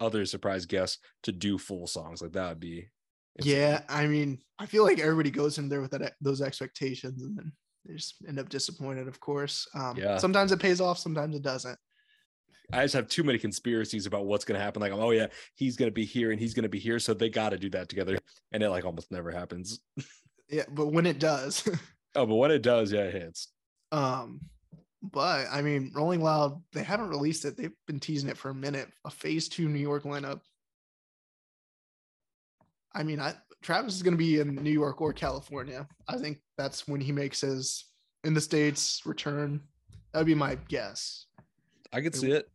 [0.00, 2.20] other surprise guests to do full songs.
[2.20, 2.88] Like that would be
[3.36, 3.56] insane.
[3.56, 7.36] Yeah, I mean, I feel like everybody goes in there with that those expectations and
[7.36, 7.52] then
[7.84, 9.68] they just end up disappointed, of course.
[9.74, 10.18] Um yeah.
[10.18, 11.78] sometimes it pays off, sometimes it doesn't.
[12.72, 14.80] I just have too many conspiracies about what's going to happen.
[14.80, 17.12] Like, oh yeah, he's going to be here and he's going to be here, so
[17.12, 18.18] they got to do that together,
[18.52, 19.80] and it like almost never happens.
[20.50, 21.66] Yeah, but when it does.
[22.14, 23.48] oh, but when it does, yeah, it hits.
[23.92, 24.40] Um,
[25.02, 27.56] but I mean, Rolling Loud, they haven't released it.
[27.56, 28.88] They've been teasing it for a minute.
[29.04, 30.40] A phase two New York lineup.
[32.94, 35.86] I mean, I Travis is going to be in New York or California.
[36.08, 37.86] I think that's when he makes his
[38.22, 39.60] in the states return.
[40.12, 41.26] That would be my guess.
[41.92, 42.48] I could see it.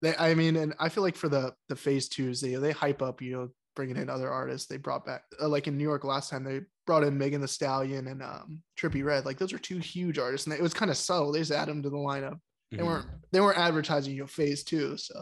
[0.00, 3.02] They, I mean, and I feel like for the the phase twos, they they hype
[3.02, 4.66] up, you know, bringing in other artists.
[4.66, 7.46] They brought back, uh, like in New York last time, they brought in Megan Thee
[7.46, 9.24] Stallion and um, Trippie Redd.
[9.24, 11.32] Like those are two huge artists, and it was kind of subtle.
[11.32, 12.38] They just add them to the lineup.
[12.70, 12.86] They mm-hmm.
[12.86, 15.20] weren't they weren't advertising you know phase two, so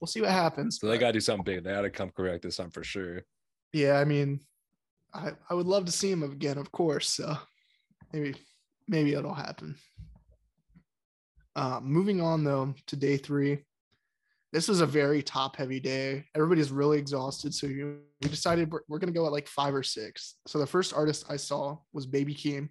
[0.00, 0.78] we'll see what happens.
[0.80, 1.64] So they got to do something big.
[1.64, 3.22] They got to come correct this time for sure.
[3.76, 4.40] Yeah, I mean,
[5.12, 7.10] I I would love to see him again, of course.
[7.10, 7.36] So
[8.10, 8.34] maybe
[8.88, 9.76] maybe it'll happen.
[11.54, 13.58] Uh, moving on though to day three,
[14.50, 16.24] this was a very top heavy day.
[16.34, 17.52] Everybody's really exhausted.
[17.52, 20.36] So we decided we're, we're going to go at like five or six.
[20.46, 22.70] So the first artist I saw was Baby Keem.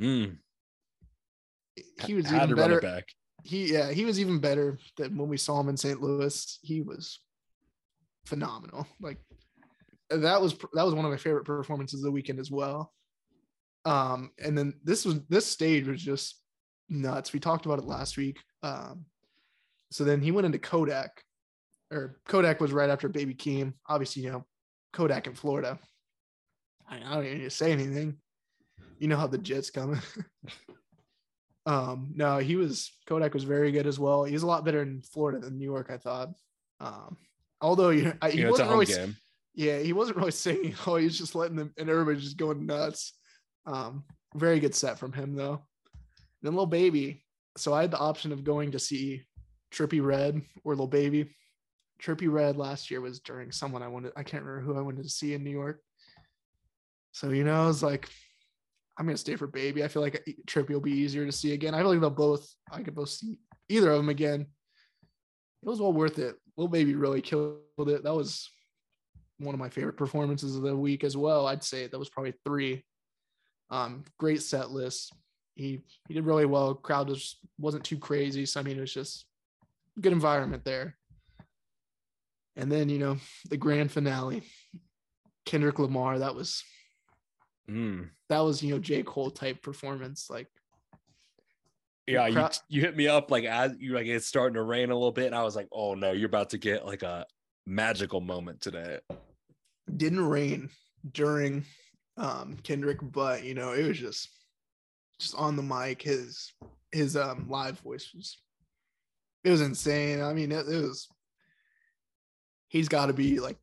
[0.00, 0.36] Mm.
[2.04, 3.02] He was even better.
[3.42, 6.00] He, yeah, he was even better than when we saw him in St.
[6.00, 6.58] Louis.
[6.62, 7.18] He was
[8.26, 8.86] phenomenal.
[9.00, 9.18] Like
[10.10, 12.92] that was, that was one of my favorite performances of the weekend as well.
[13.84, 16.40] Um, and then this was, this stage was just
[16.88, 17.32] nuts.
[17.32, 18.38] We talked about it last week.
[18.62, 19.06] Um,
[19.90, 21.22] so then he went into Kodak,
[21.92, 23.74] or Kodak was right after Baby Keem.
[23.88, 24.44] Obviously, you know,
[24.92, 25.78] Kodak in Florida.
[26.88, 28.16] I, I don't even need to say anything.
[28.98, 30.00] You know how the Jets coming.
[31.66, 34.24] um, no, he was Kodak was very good as well.
[34.24, 36.30] He was a lot better in Florida than New York, I thought.
[36.80, 37.16] Um,
[37.60, 39.16] although you know, he yeah, wasn't really, game.
[39.56, 40.74] Yeah, he wasn't really singing.
[40.86, 43.14] Oh, he was just letting them and everybody just going nuts.
[43.66, 44.04] Um,
[44.36, 45.54] very good set from him though.
[45.54, 47.24] And then Lil Baby.
[47.56, 49.24] So I had the option of going to see
[49.74, 51.34] Trippie Redd or Lil Baby.
[52.00, 54.12] Trippie Redd last year was during someone I wanted.
[54.14, 55.80] I can't remember who I wanted to see in New York.
[57.12, 58.10] So you know, I was like,
[58.98, 59.82] I'm gonna stay for Baby.
[59.82, 61.74] I feel like Trippie will be easier to see again.
[61.74, 62.46] I feel like they'll both.
[62.70, 63.38] I could both see
[63.70, 64.42] either of them again.
[64.42, 66.36] It was well worth it.
[66.58, 68.04] Lil Baby really killed it.
[68.04, 68.50] That was
[69.38, 71.46] one of my favorite performances of the week as well.
[71.46, 72.84] I'd say that was probably three.
[73.70, 75.12] Um, great set list.
[75.54, 76.74] He he did really well.
[76.74, 78.46] Crowd was wasn't too crazy.
[78.46, 79.26] So I mean, it was just
[80.00, 80.96] good environment there.
[82.56, 83.18] And then, you know,
[83.50, 84.42] the grand finale,
[85.44, 86.62] Kendrick Lamar, that was
[87.68, 88.08] mm.
[88.28, 89.02] that was, you know, J.
[89.02, 90.28] Cole type performance.
[90.30, 90.48] Like
[92.06, 94.94] yeah, you, you hit me up like as you like it's starting to rain a
[94.94, 97.26] little bit, and I was like, oh no, you're about to get like a
[97.66, 99.00] magical moment today.
[99.94, 100.70] Didn't rain
[101.12, 101.64] during
[102.16, 104.28] um Kendrick, but you know, it was just
[105.18, 106.52] just on the mic, his
[106.92, 108.38] his um live voice was
[109.44, 110.20] it was insane.
[110.20, 111.08] I mean, it, it was.
[112.68, 113.56] He's got to be like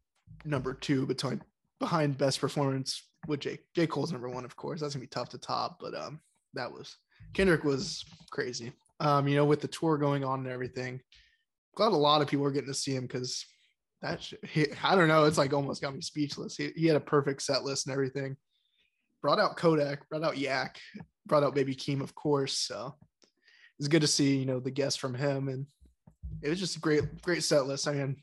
[0.46, 1.42] number two between
[1.80, 3.66] behind best performance with Jake.
[3.76, 4.80] J Cole's number one, of course.
[4.80, 6.22] That's gonna be tough to top, but um,
[6.54, 6.96] that was
[7.34, 8.72] Kendrick was crazy.
[9.02, 11.02] Um, you know, with the tour going on and everything,
[11.76, 13.46] glad a lot of people are getting to see him because
[14.04, 16.58] that he, I don't know, it's like almost got me speechless.
[16.58, 18.36] He, he had a perfect set list and everything.
[19.22, 20.78] Brought out Kodak, brought out Yak,
[21.26, 22.58] brought out Baby Keem, of course.
[22.58, 22.96] So
[23.80, 25.66] it's good to see you know the guests from him, and
[26.42, 27.88] it was just a great great set list.
[27.88, 28.18] I mean,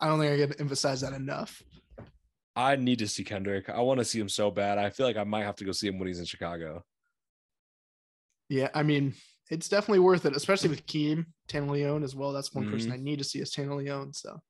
[0.00, 1.62] I don't think I can emphasize that enough.
[2.56, 3.68] I need to see Kendrick.
[3.68, 4.78] I want to see him so bad.
[4.78, 6.82] I feel like I might have to go see him when he's in Chicago.
[8.48, 9.14] Yeah, I mean,
[9.50, 12.32] it's definitely worth it, especially with Keem, Tanna Leone as well.
[12.32, 12.72] That's one mm-hmm.
[12.72, 14.14] person I need to see is Tanna Leone.
[14.14, 14.40] So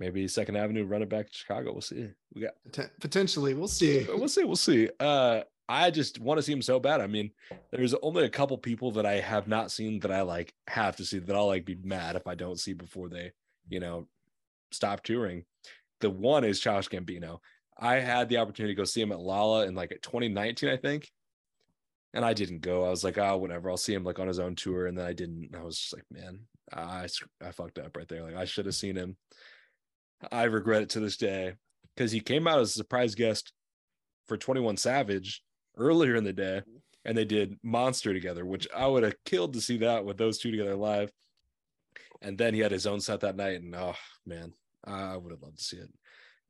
[0.00, 1.72] maybe Second Avenue running back to Chicago.
[1.72, 2.08] We'll see.
[2.34, 2.54] We got
[3.00, 3.54] potentially.
[3.54, 4.06] We'll see.
[4.08, 4.44] We'll see.
[4.44, 4.88] We'll see.
[4.98, 7.00] Uh, I just want to see him so bad.
[7.00, 7.30] I mean,
[7.70, 11.04] there's only a couple people that I have not seen that I like have to
[11.04, 13.30] see that I'll like be mad if I don't see before they,
[13.68, 14.08] you know,
[14.72, 15.44] stop touring.
[16.00, 17.38] the one is Childish Gambino.
[17.78, 21.10] I had the opportunity to go see him at Lolla in like 2019, I think.
[22.12, 22.84] And I didn't go.
[22.84, 23.70] I was like, oh, whatever.
[23.70, 24.86] I'll see him like on his own tour.
[24.86, 25.54] And then I didn't.
[25.56, 26.40] I was just like, man,
[26.72, 27.06] I,
[27.40, 28.24] I fucked up right there.
[28.24, 29.16] Like I should have seen him.
[30.30, 31.54] I regret it to this day
[31.94, 33.52] because he came out as a surprise guest
[34.26, 35.42] for 21 Savage
[35.76, 36.62] earlier in the day
[37.04, 40.38] and they did Monster together, which I would have killed to see that with those
[40.38, 41.10] two together live.
[42.22, 43.94] And then he had his own set that night, and oh
[44.26, 44.52] man,
[44.84, 45.88] I would have loved to see it.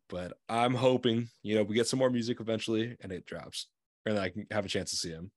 [0.08, 3.68] But I'm hoping, you know, we get some more music eventually and it drops,
[4.04, 5.30] and I can have a chance to see him.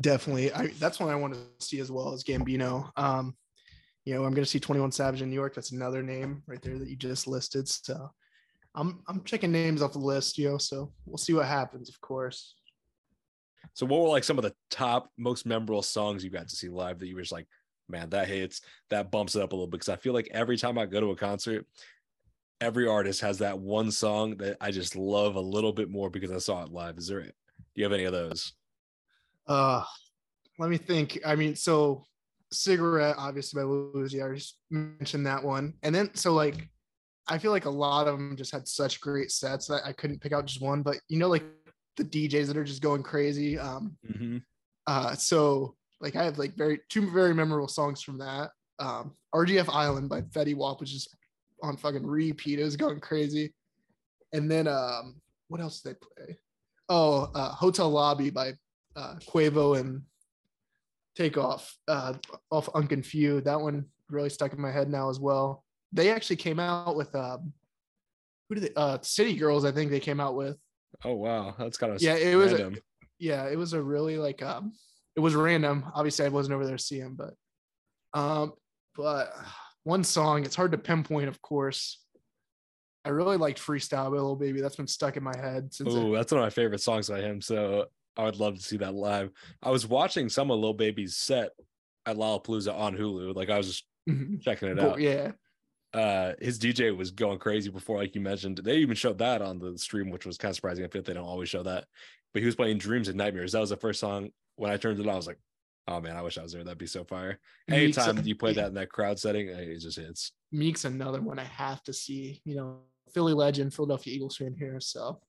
[0.00, 2.90] Definitely, I that's one I want to see as well as Gambino.
[2.96, 3.34] Um,
[4.10, 5.54] you know, I'm going to see 21 Savage in New York.
[5.54, 7.68] That's another name right there that you just listed.
[7.68, 8.10] So
[8.74, 10.58] I'm I'm checking names off the list, you know.
[10.58, 12.56] So we'll see what happens, of course.
[13.74, 16.68] So, what were like some of the top, most memorable songs you got to see
[16.68, 17.46] live that you were just like,
[17.88, 19.78] man, that hits, that bumps it up a little bit?
[19.78, 21.64] Because I feel like every time I go to a concert,
[22.60, 26.32] every artist has that one song that I just love a little bit more because
[26.32, 26.98] I saw it live.
[26.98, 27.30] Is there, do
[27.76, 28.54] you have any of those?
[29.46, 29.84] Uh,
[30.58, 31.20] let me think.
[31.24, 32.06] I mean, so
[32.52, 35.74] cigarette, obviously by Uzi, I just mentioned that one.
[35.82, 36.68] And then, so like,
[37.28, 40.20] I feel like a lot of them just had such great sets that I couldn't
[40.20, 40.82] pick out just one.
[40.82, 41.44] But you know, like
[41.96, 43.58] the DJs that are just going crazy.
[43.58, 44.38] Um, mm-hmm.
[44.86, 48.50] uh, so like I have like very two very memorable songs from that.
[48.78, 51.08] Um, RGF Island by Fetty Wap, which is
[51.62, 52.58] on fucking repeat.
[52.58, 53.52] It was going crazy.
[54.32, 56.38] And then um, what else did they play?
[56.88, 58.54] Oh, uh, Hotel Lobby by
[58.96, 60.02] uh, Quavo and
[61.16, 62.14] Takeoff uh,
[62.50, 63.44] off Unconfused.
[63.44, 65.64] That one really stuck in my head now as well.
[65.92, 67.52] They actually came out with um,
[68.48, 68.74] who did they?
[68.74, 69.64] Uh, City Girls.
[69.64, 70.56] I think they came out with
[71.04, 72.14] Oh wow, that's kind of yeah.
[72.14, 72.72] It was a,
[73.18, 74.72] yeah, it was a really like um,
[75.16, 75.84] it was random.
[75.94, 77.34] Obviously, I wasn't over there to see him, but
[78.12, 78.52] um,
[78.96, 79.32] but
[79.84, 80.44] one song.
[80.44, 82.04] It's hard to pinpoint, of course.
[83.04, 84.60] I really liked Freestyle by Lil Baby.
[84.60, 85.94] That's been stuck in my head since.
[85.94, 87.40] Oh, that's one of my favorite songs by him.
[87.40, 87.86] So
[88.20, 89.30] I would love to see that live.
[89.62, 91.50] I was watching some of Lil Baby's set
[92.06, 93.34] at Lollapalooza on Hulu.
[93.34, 94.38] Like I was just mm-hmm.
[94.40, 95.00] checking it out.
[95.00, 95.32] Yeah
[95.92, 98.58] uh his DJ was going crazy before, like you mentioned.
[98.58, 100.84] They even showed that on the stream, which was kind of surprising.
[100.84, 101.84] I feel like they don't always show that.
[102.32, 103.52] But he was playing Dreams and Nightmares.
[103.52, 105.12] That was the first song when I turned it on.
[105.12, 105.40] I was like,
[105.88, 106.62] oh man, I wish I was there.
[106.62, 107.40] That'd be so fire.
[107.68, 110.32] Anytime Meek's, you play that in that crowd setting, it just hits.
[110.52, 112.40] Meek's another one I have to see.
[112.44, 112.78] You know,
[113.12, 114.78] Philly legend, Philadelphia Eagles fan here.
[114.78, 115.20] So,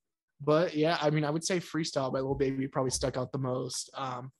[0.43, 3.37] but yeah, I mean, I would say Freestyle by Lil Baby probably stuck out the
[3.37, 3.91] most.
[3.93, 4.31] Um,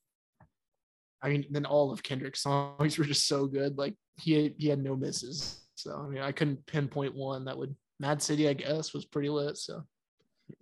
[1.21, 3.77] I mean, then all of Kendrick's songs were just so good.
[3.77, 5.61] Like he he had no misses.
[5.75, 7.75] So I mean, I couldn't pinpoint one that would.
[7.99, 9.57] Mad City, I guess, was pretty lit.
[9.57, 9.83] So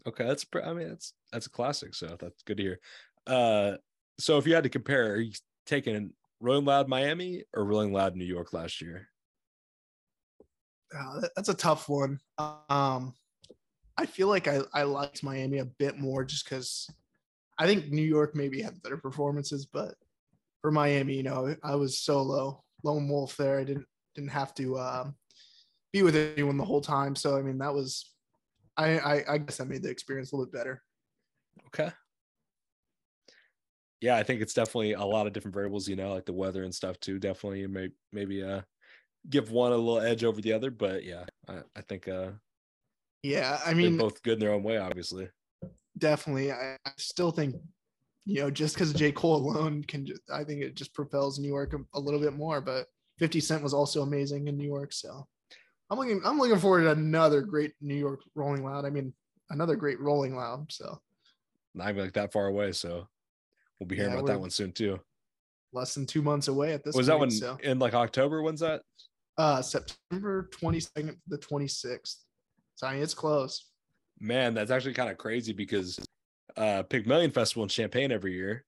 [0.06, 1.96] okay, that's I mean that's that's a classic.
[1.96, 2.80] So that's good to hear.
[3.26, 3.78] Uh,
[4.20, 5.32] so if you had to compare, are you
[5.66, 9.08] taking Rolling Loud Miami or Rolling Loud New York last year?
[10.94, 12.20] Uh, that's a tough one.
[12.70, 13.14] Um,
[14.00, 16.90] I feel like I, I liked Miami a bit more just because
[17.58, 19.96] I think New York maybe had better performances, but
[20.62, 23.60] for Miami, you know, I was solo lone wolf there.
[23.60, 25.12] I didn't didn't have to uh,
[25.92, 27.14] be with anyone the whole time.
[27.14, 28.14] So I mean, that was
[28.78, 30.82] I, I I guess that made the experience a little bit better.
[31.68, 31.92] Okay.
[34.00, 36.64] Yeah, I think it's definitely a lot of different variables, you know, like the weather
[36.64, 37.20] and stuff too.
[37.20, 38.62] Definitely, may, maybe uh,
[39.30, 42.30] give one a little edge over the other, but yeah, I, I think uh,
[43.24, 45.30] yeah, I mean, both good in their own way, obviously.
[45.98, 47.56] Definitely, I, I still think
[48.26, 51.48] you know just because J Cole alone can, just, I think it just propels New
[51.48, 52.88] York a, a little bit more, but
[53.20, 54.94] 50 Cent was also amazing in New York.
[54.94, 55.28] So
[55.90, 58.86] I'm looking I'm looking forward to another great New York Rolling Loud.
[58.86, 59.14] I mean,
[59.50, 60.72] another great Rolling Loud.
[60.72, 61.00] So
[61.76, 62.72] not even like that far away.
[62.72, 63.08] So
[63.80, 65.00] we'll be hearing yeah, about that one soon too.
[65.74, 66.96] Less than two months away at this.
[66.96, 67.08] Point.
[67.08, 67.70] Was point, that one so.
[67.70, 68.42] in like October?
[68.42, 68.82] When's that?
[69.38, 72.16] Uh, September 22nd to the 26th.
[72.80, 73.66] So I mean, it's close.
[74.22, 76.00] Man, that's actually kind of crazy because
[76.56, 78.64] uh Pygmalion Festival in Champaign every year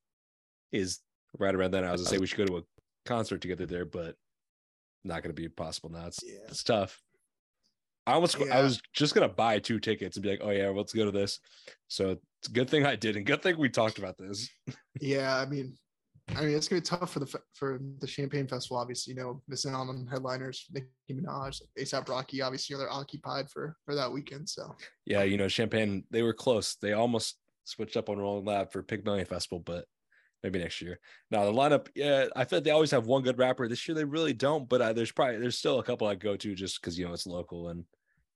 [0.73, 0.99] is
[1.39, 1.85] right around then.
[1.85, 2.61] I was gonna say we should go to a
[3.05, 4.17] concert together there, but
[5.05, 6.07] not going to be possible now.
[6.07, 6.39] It's yeah.
[6.49, 7.01] it's tough.
[8.05, 8.57] I almost yeah.
[8.57, 11.11] I was just gonna buy two tickets and be like, oh yeah, let's go to
[11.11, 11.39] this.
[11.87, 14.49] So it's a good thing I did, and good thing we talked about this.
[14.99, 15.77] yeah, I mean,
[16.29, 18.77] I mean it's gonna be tough for the for the Champaign Festival.
[18.77, 22.41] Obviously, you know, missing on the headliners, Nicki Minaj, ASAP Rocky.
[22.41, 24.47] Obviously, they're occupied for for that weekend.
[24.47, 26.75] So yeah, you know, Champaign they were close.
[26.75, 29.85] They almost switched up on Rolling Loud for Pygmalion Festival, but
[30.43, 30.99] maybe next year.
[31.29, 33.67] Now the lineup, yeah, I feel like they always have one good rapper.
[33.67, 36.35] This year they really don't, but uh, there's probably there's still a couple I go
[36.35, 37.85] to just because you know it's local and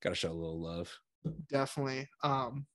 [0.02, 0.94] got to show a little love.
[1.50, 2.08] Definitely.
[2.24, 2.66] Um,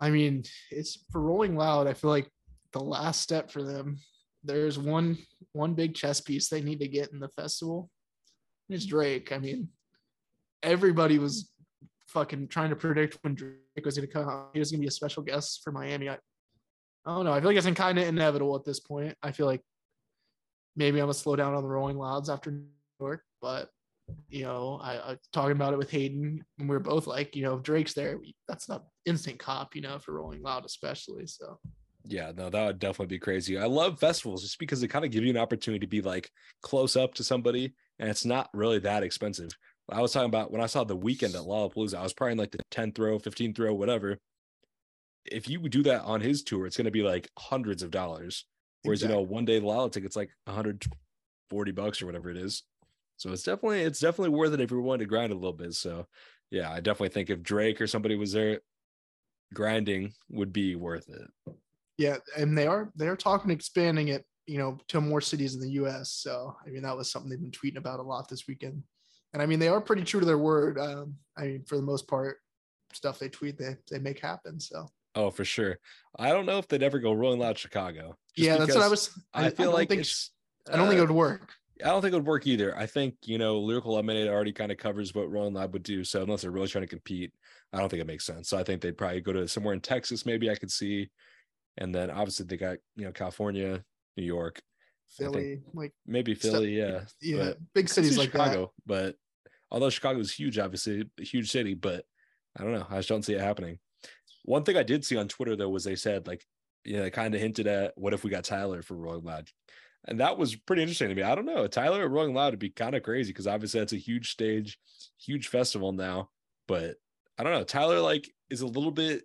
[0.00, 1.86] I mean, it's for Rolling Loud.
[1.86, 2.30] I feel like
[2.72, 3.98] the last step for them.
[4.42, 5.18] There's one
[5.52, 7.90] one big chess piece they need to get in the festival.
[8.68, 8.90] It's hmm.
[8.90, 9.32] Drake.
[9.32, 9.68] I mean,
[10.62, 11.50] everybody was
[12.08, 14.46] fucking trying to predict when Drake was going to come.
[14.52, 16.08] He was going to be a special guest for Miami.
[16.08, 16.18] I,
[17.06, 17.32] I don't know.
[17.32, 19.16] I feel like it's kind of inevitable at this point.
[19.22, 19.62] I feel like
[20.76, 22.64] maybe I'm gonna slow down on the Rolling Louds after New
[23.00, 23.68] York, but
[24.28, 27.44] you know, I, I talking about it with Hayden, and we are both like, you
[27.44, 31.26] know, if Drake's there, we, that's not instant cop, you know, for Rolling Loud especially.
[31.26, 31.58] So
[32.06, 33.58] yeah, no, that would definitely be crazy.
[33.58, 36.30] I love festivals just because they kind of give you an opportunity to be like
[36.62, 39.50] close up to somebody, and it's not really that expensive.
[39.88, 42.38] I was talking about when I saw the Weeknd at Lollapalooza, I was probably in
[42.38, 44.18] like the 10th row, 15th row, whatever.
[45.24, 48.44] If you do that on his tour, it's going to be like hundreds of dollars.
[48.82, 49.20] Whereas, exactly.
[49.20, 52.62] you know, one day Lolla ticket's like 140 bucks or whatever it is.
[53.16, 55.74] So it's definitely, it's definitely worth it if you're willing to grind a little bit.
[55.74, 56.06] So
[56.50, 58.60] yeah, I definitely think if Drake or somebody was there
[59.52, 61.54] grinding would be worth it.
[62.00, 62.16] Yeah.
[62.36, 65.72] And they are, they are talking expanding it, you know, to more cities in the
[65.82, 66.12] US.
[66.12, 68.82] So, I mean, that was something they've been tweeting about a lot this weekend.
[69.34, 70.78] And I mean, they are pretty true to their word.
[70.78, 72.38] Um, I mean, for the most part,
[72.94, 74.58] stuff they tweet, they, they make happen.
[74.58, 75.78] So Oh, for sure.
[76.18, 78.16] I don't know if they'd ever go Rolling Loud Chicago.
[78.36, 79.10] Yeah, that's what I was.
[79.34, 80.30] I, I feel I like think, it's.
[80.68, 81.52] I don't uh, think it would work.
[81.84, 82.76] I don't think it would work either.
[82.76, 86.04] I think you know, Lyrical Lemonade already kind of covers what Rolling Loud would do.
[86.04, 87.32] So unless they're really trying to compete,
[87.72, 88.48] I don't think it makes sense.
[88.48, 91.10] So I think they'd probably go to somewhere in Texas, maybe I could see,
[91.80, 93.82] and then obviously they got you know California,
[94.16, 94.62] New York,
[95.08, 98.60] Philly, like maybe Philly, yeah, yeah, big cities like Chicago.
[98.60, 98.70] That.
[98.86, 99.16] But
[99.70, 102.04] although Chicago is huge, obviously a huge city, but
[102.56, 102.86] I don't know.
[102.88, 103.78] I just don't see it happening.
[104.44, 106.44] One thing I did see on Twitter though was they said like,
[106.84, 109.48] you know, they kind of hinted at what if we got Tyler for Rolling Loud,
[110.06, 111.22] and that was pretty interesting to me.
[111.22, 113.92] I don't know, Tyler at Rolling Loud would be kind of crazy because obviously that's
[113.92, 114.78] a huge stage,
[115.18, 116.30] huge festival now.
[116.68, 116.96] But
[117.38, 119.24] I don't know, Tyler like is a little bit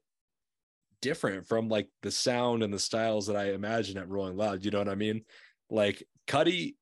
[1.01, 4.63] different from like the sound and the styles that I imagine at Rolling Loud.
[4.63, 5.23] You know what I mean?
[5.69, 6.75] Like Cudi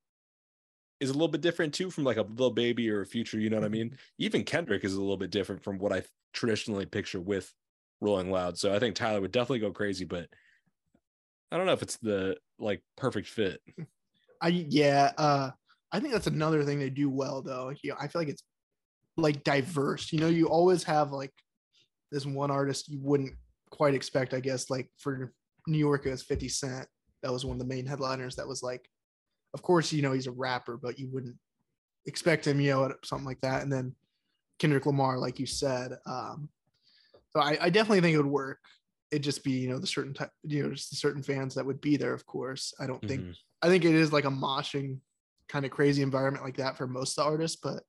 [1.00, 3.40] is a little bit different too from like a Lil Baby or a future.
[3.40, 3.98] You know what I mean?
[4.18, 7.52] Even Kendrick is a little bit different from what I traditionally picture with
[8.02, 8.58] Rolling Loud.
[8.58, 10.28] So I think Tyler would definitely go crazy, but
[11.52, 13.62] I don't know if it's the like perfect fit.
[14.42, 15.52] I yeah, uh
[15.92, 17.72] I think that's another thing they do well though.
[17.84, 18.44] You know, I feel like it's
[19.18, 20.12] like diverse.
[20.12, 21.32] You know, you always have like
[22.12, 23.34] this one artist you wouldn't
[23.74, 25.34] quite expect, I guess, like for
[25.68, 26.88] New York it was 50 Cent.
[27.24, 28.88] That was one of the main headliners that was like
[29.54, 31.36] of course, you know, he's a rapper, but you wouldn't
[32.06, 33.62] expect him, you know, at something like that.
[33.62, 33.96] And then
[34.60, 36.50] Kendrick Lamar, like you said, um,
[37.30, 38.60] so I, I definitely think it would work.
[39.12, 41.66] It'd just be, you know, the certain type, you know, just the certain fans that
[41.66, 42.74] would be there, of course.
[42.80, 43.32] I don't think, mm-hmm.
[43.62, 45.00] I think it is like a moshing
[45.50, 47.84] kind of crazy environment like that for most of the artists, but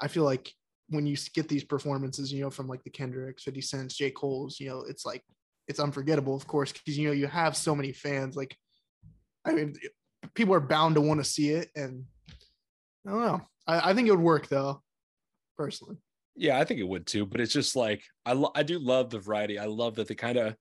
[0.00, 0.52] I feel like
[0.88, 4.10] when you get these performances, you know, from like the Kendricks, 50 Cents, J.
[4.10, 5.22] Cole's, you know, it's like,
[5.66, 8.36] it's unforgettable, of course, because, you know, you have so many fans.
[8.36, 8.56] Like,
[9.44, 9.74] I mean,
[10.34, 11.70] people are bound to want to see it.
[11.74, 12.04] And
[13.06, 13.42] I don't know.
[13.66, 14.82] I, I think it would work though,
[15.56, 15.96] personally.
[16.36, 17.26] Yeah, I think it would too.
[17.26, 19.58] But it's just like I lo- I do love the variety.
[19.58, 20.56] I love that they kind of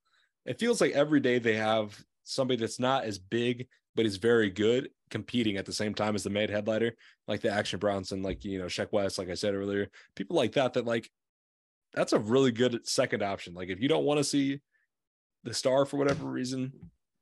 [0.45, 4.49] it feels like every day they have somebody that's not as big but is very
[4.49, 6.91] good competing at the same time as the main headliner,
[7.27, 10.53] like the Action Bronson, like you know Sheck Wes, like I said earlier, people like
[10.53, 10.73] that.
[10.73, 11.07] That like
[11.93, 13.53] that's a really good second option.
[13.53, 14.59] Like if you don't want to see
[15.43, 16.73] the star for whatever reason,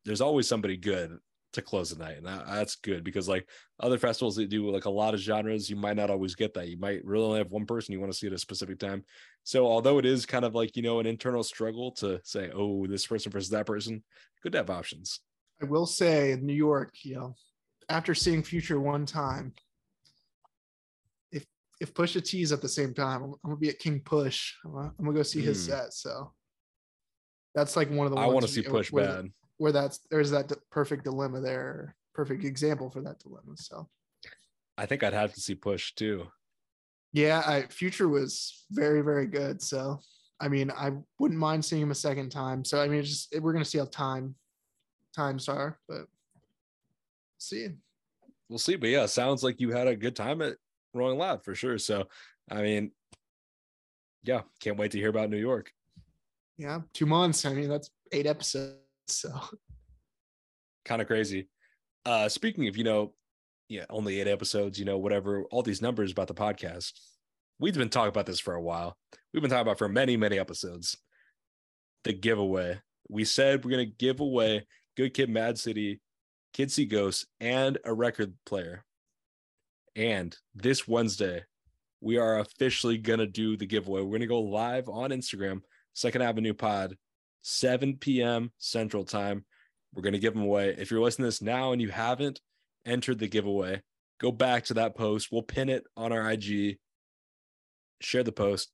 [0.06, 1.18] there's always somebody good
[1.52, 3.46] to close the night and that, that's good because like
[3.82, 6.70] other festivals that do like a lot of genres you might not always get that
[6.70, 9.04] you might really only have one person you want to see at a specific time
[9.44, 12.88] so although it is kind of like you know an internal struggle to say oh
[12.88, 14.02] this person versus that person
[14.42, 15.20] good to have options
[15.62, 17.36] i will say in new york you know
[17.92, 19.54] after seeing future one time
[21.32, 21.46] if
[21.80, 24.74] if Pusha T's at the same time i'm, I'm gonna be at king push i'm
[24.74, 25.72] gonna, I'm gonna go see his mm.
[25.72, 26.34] set so
[27.54, 29.30] that's like one of the i want to see push bad
[29.62, 33.56] where that's there's that perfect dilemma there, perfect example for that dilemma.
[33.58, 33.88] So
[34.76, 36.26] I think I'd have to see push too.
[37.14, 39.62] Yeah, I future was very, very good.
[39.62, 40.00] So
[40.40, 42.66] I mean, I wouldn't mind seeing him a second time.
[42.66, 44.34] So I mean, just we're gonna see how time
[45.16, 46.08] times are, but
[47.42, 47.68] see.
[48.50, 48.76] We'll see.
[48.76, 50.56] But yeah, sounds like you had a good time at
[50.94, 51.78] Rolling Loud for sure.
[51.78, 52.06] So
[52.50, 52.92] I mean,
[54.24, 55.72] yeah, can't wait to hear about New York.
[56.58, 57.46] Yeah, two months.
[57.46, 58.78] I mean, that's eight episodes.
[59.08, 59.34] So
[60.86, 61.50] kind of crazy.
[62.06, 63.14] Uh speaking of, you know,
[63.70, 66.94] yeah, only eight episodes, you know, whatever, all these numbers about the podcast.
[67.60, 68.98] We've been talking about this for a while.
[69.34, 70.98] We've been talking about for many, many episodes.
[72.04, 72.82] The giveaway.
[73.08, 74.66] We said we're gonna give away
[74.98, 76.02] Good Kid Mad City,
[76.54, 78.84] Kids See Ghosts, and a record player.
[79.96, 81.44] And this Wednesday,
[82.02, 84.02] we are officially gonna do the giveaway.
[84.02, 85.62] We're gonna go live on Instagram,
[85.94, 86.98] Second Avenue Pod,
[87.44, 88.52] 7 p.m.
[88.58, 89.46] Central Time.
[89.94, 90.76] We're going to give them away.
[90.78, 92.40] If you're listening to this now and you haven't
[92.86, 93.82] entered the giveaway,
[94.20, 95.30] go back to that post.
[95.32, 96.78] We'll pin it on our IG.
[98.00, 98.72] share the post,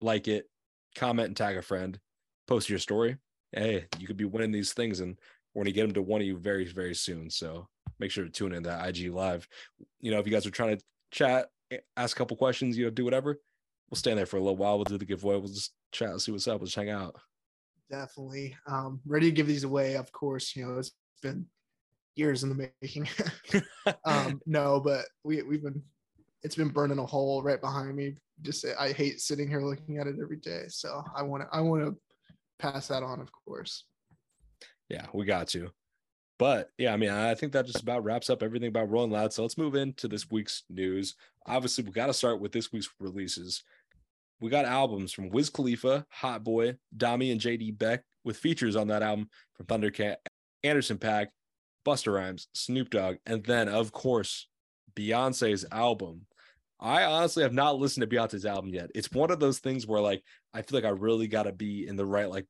[0.00, 0.48] like it,
[0.96, 1.98] comment and tag a friend,
[2.46, 3.16] post your story.
[3.50, 5.18] Hey, you could be winning these things, and
[5.54, 7.30] we're gonna get them to one of you very, very soon.
[7.30, 9.46] So make sure to tune in that IG live.
[10.00, 11.48] You know, if you guys are trying to chat,
[11.96, 13.38] ask a couple questions, you know, do whatever.
[13.90, 14.76] We'll stand there for a little while.
[14.76, 15.36] We'll do the giveaway.
[15.36, 16.60] We'll just chat and see what's up.
[16.60, 17.16] We'll just hang out.
[17.90, 18.56] Definitely.
[18.66, 20.56] Um, ready to give these away, of course.
[20.56, 20.92] You know, it's
[21.22, 21.46] been
[22.16, 23.08] years in the making.
[24.04, 25.82] um, no, but we we've been
[26.42, 28.16] it's been burning a hole right behind me.
[28.40, 30.64] Just I hate sitting here looking at it every day.
[30.68, 31.96] So I want to I want to
[32.58, 33.84] pass that on, of course.
[34.92, 35.70] Yeah, we got to.
[36.38, 39.32] But yeah, I mean, I think that just about wraps up everything about Rolling Loud.
[39.32, 41.14] So let's move into this week's news.
[41.46, 43.62] Obviously, we got to start with this week's releases.
[44.40, 48.88] We got albums from Wiz Khalifa, Hot Boy, Domi, and JD Beck with features on
[48.88, 50.16] that album from Thundercat,
[50.62, 51.28] Anderson .Paak,
[51.86, 54.46] Busta Rhymes, Snoop Dogg, and then, of course,
[54.94, 56.26] Beyonce's album.
[56.78, 58.90] I honestly have not listened to Beyonce's album yet.
[58.94, 60.22] It's one of those things where like
[60.52, 62.46] I feel like I really got to be in the right like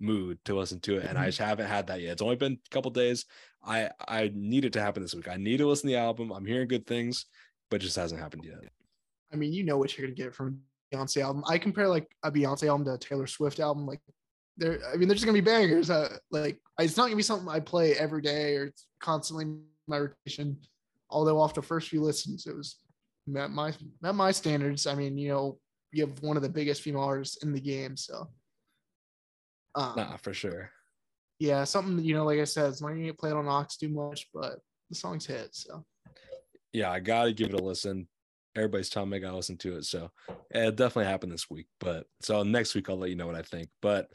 [0.00, 1.28] mood to listen to it, and I mm-hmm.
[1.28, 2.12] just haven't had that yet.
[2.12, 3.26] It's only been a couple days.
[3.62, 5.28] I I need it to happen this week.
[5.28, 6.32] I need to listen to the album.
[6.32, 7.26] I'm hearing good things,
[7.70, 8.58] but it just hasn't happened yet.
[9.32, 10.60] I mean, you know what you're gonna get from
[10.92, 11.44] Beyonce album.
[11.48, 13.86] I compare like a Beyonce album to a Taylor Swift album.
[13.86, 14.00] Like
[14.56, 15.90] there, I mean, they're just gonna be bangers.
[15.90, 19.46] Uh, like it's not gonna be something I play every day or it's constantly
[19.86, 20.58] my rotation.
[21.10, 22.78] Although off the first few listens, it was
[23.26, 24.86] met my met my standards.
[24.86, 25.58] I mean, you know,
[25.92, 28.28] you have one of the biggest female artists in the game, so.
[29.74, 30.70] Um, nah, for sure.
[31.38, 33.88] Yeah, something you know, like I said, it's not gonna get played on aux too
[33.88, 34.58] much, but
[34.88, 35.50] the song's hit.
[35.52, 35.84] So.
[36.72, 38.08] Yeah, I gotta give it a listen.
[38.56, 40.10] Everybody's telling me I gotta listen to it, so
[40.50, 41.66] it definitely happened this week.
[41.78, 43.68] But so next week I'll let you know what I think.
[43.80, 44.08] But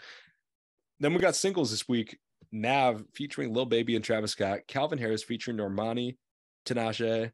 [0.99, 2.17] then we got singles this week.
[2.51, 6.17] Nav featuring Lil Baby and Travis Scott, Calvin Harris featuring Normani,
[6.65, 7.31] Tinashe,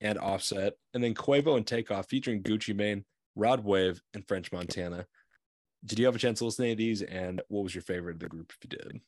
[0.00, 3.04] and Offset, and then Quavo and Takeoff featuring Gucci Mane,
[3.36, 5.06] Rod Wave, and French Montana.
[5.84, 7.02] Did you have a chance to listen to any of these?
[7.02, 9.00] And what was your favorite of the group if you did?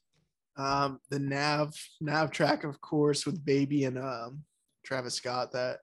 [0.56, 4.42] Um, the Nav Nav track, of course, with Baby and um,
[4.84, 5.52] Travis Scott.
[5.52, 5.78] That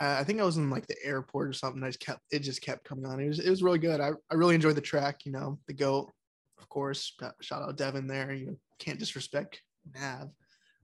[0.00, 1.82] I think I was in like the airport or something.
[1.82, 3.20] I just kept it just kept coming on.
[3.20, 4.00] It was it was really good.
[4.00, 5.24] I, I really enjoyed the track.
[5.24, 6.12] You know, the goat,
[6.58, 7.14] of course.
[7.40, 8.32] Shout out Devin there.
[8.32, 9.62] You can't disrespect
[9.94, 10.30] Nav.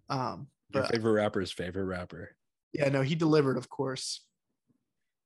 [0.09, 2.37] Um, but, Your favorite rapper's favorite rapper.
[2.73, 4.25] Yeah, no, he delivered, of course.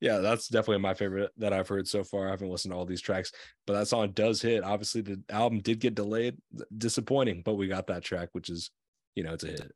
[0.05, 2.29] Yeah, that's definitely my favorite that I've heard so far.
[2.29, 3.33] I haven't listened to all these tracks,
[3.67, 4.63] but that song does hit.
[4.63, 6.37] Obviously, the album did get delayed,
[6.77, 8.71] disappointing, but we got that track, which is,
[9.15, 9.73] you know, it's a hit.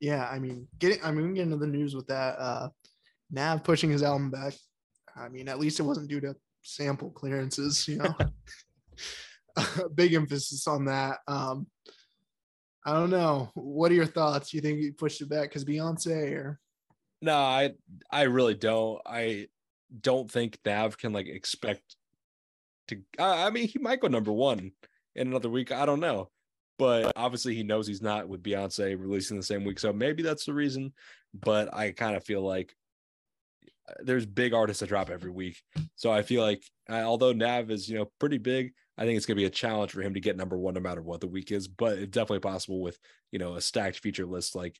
[0.00, 2.38] Yeah, I mean, getting, I mean, we get into the news with that.
[2.38, 2.70] Uh,
[3.30, 4.54] Nav pushing his album back.
[5.14, 8.14] I mean, at least it wasn't due to sample clearances, you know.
[9.94, 11.18] Big emphasis on that.
[11.28, 11.66] Um,
[12.86, 13.50] I don't know.
[13.52, 14.54] What are your thoughts?
[14.54, 16.58] You think he pushed it back because Beyonce or?
[17.22, 17.72] No, I
[18.10, 19.00] I really don't.
[19.06, 19.46] I
[20.00, 21.96] don't think Nav can like expect
[22.88, 23.00] to.
[23.18, 24.72] I mean, he might go number one
[25.14, 25.72] in another week.
[25.72, 26.30] I don't know,
[26.78, 30.44] but obviously he knows he's not with Beyonce releasing the same week, so maybe that's
[30.44, 30.92] the reason.
[31.32, 32.74] But I kind of feel like
[33.88, 35.62] uh, there's big artists that drop every week,
[35.94, 39.26] so I feel like uh, although Nav is you know pretty big, I think it's
[39.26, 41.26] going to be a challenge for him to get number one no matter what the
[41.26, 42.98] week is, but it's definitely possible with,
[43.30, 44.78] you know, a stacked feature list like,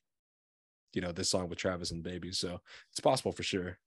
[0.93, 2.31] you know, this song with Travis and Baby.
[2.31, 2.59] So
[2.91, 3.77] it's possible for sure.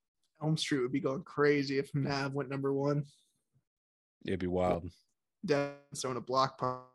[0.42, 3.04] Elm Street would be going crazy if Nav went number one.
[4.24, 4.88] It'd be wild.
[5.44, 6.92] That's throwing a block pop.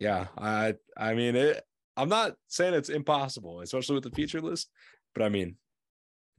[0.00, 0.26] Yeah.
[0.38, 1.62] I, I mean, it,
[1.96, 4.70] I'm not saying it's impossible, especially with the feature list,
[5.14, 5.56] but I mean,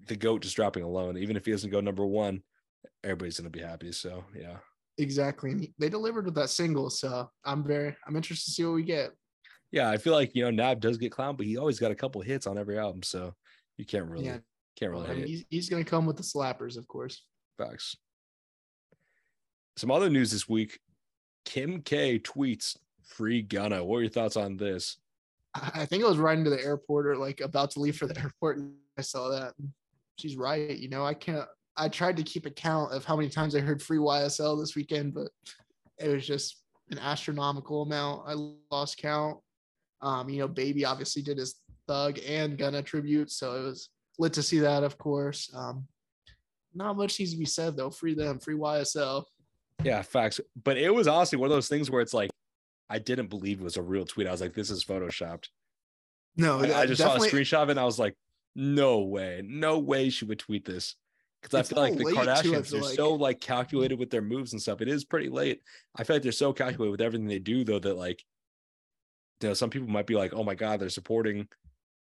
[0.07, 2.41] the GOAT just dropping alone, even if he doesn't go number one,
[3.03, 3.91] everybody's going to be happy.
[3.91, 4.57] So, yeah.
[4.97, 5.51] Exactly.
[5.51, 6.89] And they delivered with that single.
[6.89, 9.11] So I'm very, I'm interested to see what we get.
[9.74, 9.89] Yeah.
[9.89, 12.21] I feel like, you know, Nav does get clowned, but he always got a couple
[12.21, 13.03] hits on every album.
[13.03, 13.34] So
[13.78, 14.38] you can't really, yeah.
[14.78, 15.09] can't really.
[15.09, 17.26] I mean, he's, he's going to come with the slappers, of course.
[17.57, 17.97] Facts.
[19.76, 20.80] Some other news this week
[21.45, 23.84] Kim K tweets free Gunna.
[23.84, 24.97] What are your thoughts on this?
[25.55, 28.17] I think I was riding to the airport or like about to leave for the
[28.21, 29.53] airport and I saw that.
[30.19, 30.78] She's right.
[30.78, 33.59] You know, I can't I tried to keep a count of how many times I
[33.59, 35.30] heard free YSL this weekend, but
[35.99, 38.24] it was just an astronomical amount.
[38.28, 38.36] I
[38.71, 39.38] lost count.
[40.03, 41.55] Um, you know, Baby obviously did his
[41.87, 43.89] Thug and Gunna tribute, so it was
[44.19, 45.51] lit to see that, of course.
[45.55, 45.87] Um,
[46.75, 47.89] not much needs to be said though.
[47.89, 49.23] Free them, free YSL.
[49.83, 50.39] Yeah, facts.
[50.61, 52.29] But it was honestly one of those things where it's like,
[52.89, 54.27] I didn't believe it was a real tweet.
[54.27, 55.47] I was like, this is photoshopped.
[56.35, 58.15] No, I, I just saw a screenshot of it and I was like,
[58.55, 60.95] no way, no way she would tweet this
[61.41, 62.95] because I feel like the Kardashians too, are like.
[62.95, 64.81] so like calculated with their moves and stuff.
[64.81, 65.61] It is pretty late.
[65.95, 68.23] I feel like they're so calculated with everything they do, though, that like,
[69.43, 71.47] you know, some people might be like, "Oh my god, they're supporting,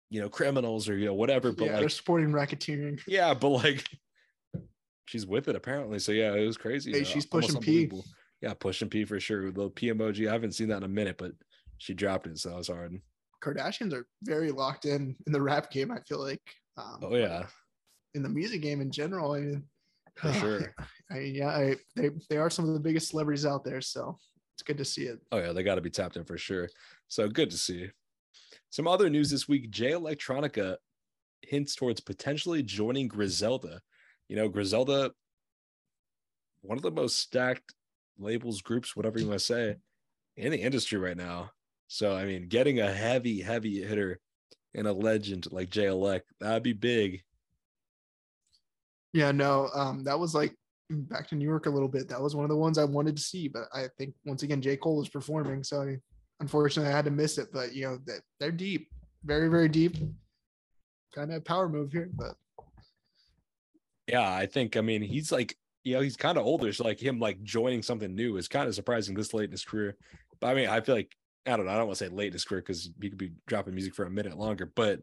[0.10, 3.02] you know, criminals or you know whatever." But yeah, like, they're supporting racketeering.
[3.08, 3.84] Yeah, but like,
[5.06, 6.00] she's with it apparently.
[6.00, 6.92] So yeah, it was crazy.
[6.92, 7.92] Hey, she's pushing P.
[8.42, 9.52] Yeah, pushing P for sure.
[9.52, 10.30] The P emoji.
[10.30, 11.32] I haven't seen that in a minute, but
[11.78, 13.00] she dropped it, so that was hard.
[13.44, 15.92] Kardashians are very locked in in the rap game.
[15.92, 16.42] I feel like.
[16.78, 17.46] Um, Oh yeah,
[18.16, 19.64] In the music game in general, I mean,
[20.16, 20.74] for sure.
[21.12, 24.18] I, yeah, I, they they are some of the biggest celebrities out there, so
[24.56, 25.20] it's good to see it.
[25.32, 26.70] Oh yeah, they got to be tapped in for sure.
[27.14, 27.92] So good to see.
[28.72, 30.78] Some other news this week: Jay Electronica
[31.44, 33.82] hints towards potentially joining Griselda.
[34.30, 35.12] You know, Griselda,
[36.62, 37.76] one of the most stacked
[38.18, 39.76] labels, groups, whatever you want to say,
[40.38, 41.52] in the industry right now.
[41.88, 44.20] So I mean, getting a heavy, heavy hitter
[44.74, 47.22] and a legend like Jay Elect, that'd be big.
[49.14, 50.56] Yeah, no, um, that was like
[50.90, 52.10] back to New York a little bit.
[52.10, 54.64] That was one of the ones I wanted to see, but I think once again
[54.64, 56.00] J Cole was performing, so I,
[56.40, 57.50] unfortunately I had to miss it.
[57.52, 58.00] But you know
[58.40, 58.90] they're deep,
[59.24, 59.98] very very deep.
[61.14, 62.36] Kind of power move here, but
[64.08, 67.00] Yeah, I think I mean he's like you know he's kind of older, so like
[67.00, 69.96] him like joining something new is kind of surprising this late in his career.
[70.40, 71.16] But I mean, I feel like
[71.46, 71.72] I don't know.
[71.72, 73.94] I don't want to say late in his career because he could be dropping music
[73.94, 75.02] for a minute longer, but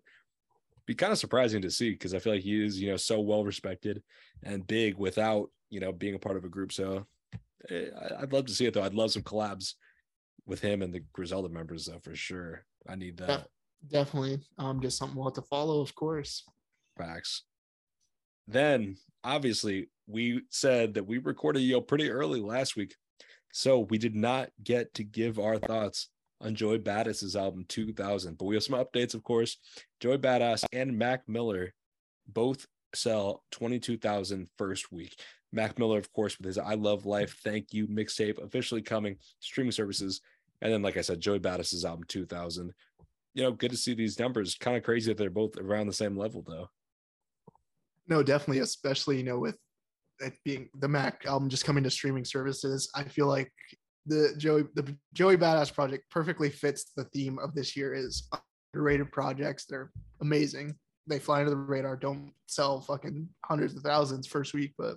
[0.87, 3.21] be kind of surprising to see because I feel like he is you know so
[3.21, 4.03] well respected
[4.43, 6.73] and big without you know being a part of a group.
[6.73, 7.07] So
[7.69, 7.87] eh,
[8.21, 8.83] I'd love to see it though.
[8.83, 9.75] I'd love some collabs
[10.47, 12.65] with him and the Griselda members though for sure.
[12.89, 13.29] I need that.
[13.29, 14.01] Yeah.
[14.03, 16.45] definitely um just something we'll have to follow, of course.
[16.97, 17.45] Facts.
[18.47, 22.95] Then obviously we said that we recorded yo pretty early last week.
[23.53, 26.09] So we did not get to give our thoughts
[26.41, 29.59] on Joey Badass's album 2000, but we have some updates, of course.
[30.01, 31.75] Joey Badass and Mac Miller
[32.27, 35.21] both sell 22,000 first week.
[35.53, 39.73] Mac Miller, of course, with his I Love Life, Thank You mixtape officially coming streaming
[39.73, 40.21] services.
[40.63, 42.73] And then, like I said, Joey Badass's album 2000.
[43.35, 44.55] You know, good to see these numbers.
[44.55, 46.69] Kind of crazy that they're both around the same level, though.
[48.09, 49.57] No, definitely, especially you know with
[50.21, 52.91] it being the Mac album just coming to streaming services.
[52.95, 53.53] I feel like
[54.07, 58.29] the Joey the Joey Badass project perfectly fits the theme of this year is
[58.75, 59.65] underrated projects.
[59.65, 59.91] They're
[60.21, 60.75] amazing.
[61.07, 64.97] They fly under the radar, don't sell fucking hundreds of thousands first week, but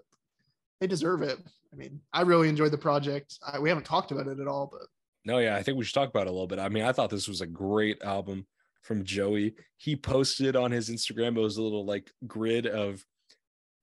[0.83, 1.39] they deserve it.
[1.71, 3.39] I mean, I really enjoyed the project.
[3.47, 4.81] I, we haven't talked about it at all, but
[5.23, 6.59] No, yeah, I think we should talk about it a little bit.
[6.59, 8.45] I mean, I thought this was a great album
[8.81, 9.55] from Joey.
[9.77, 13.05] He posted on his Instagram, it was a little like grid of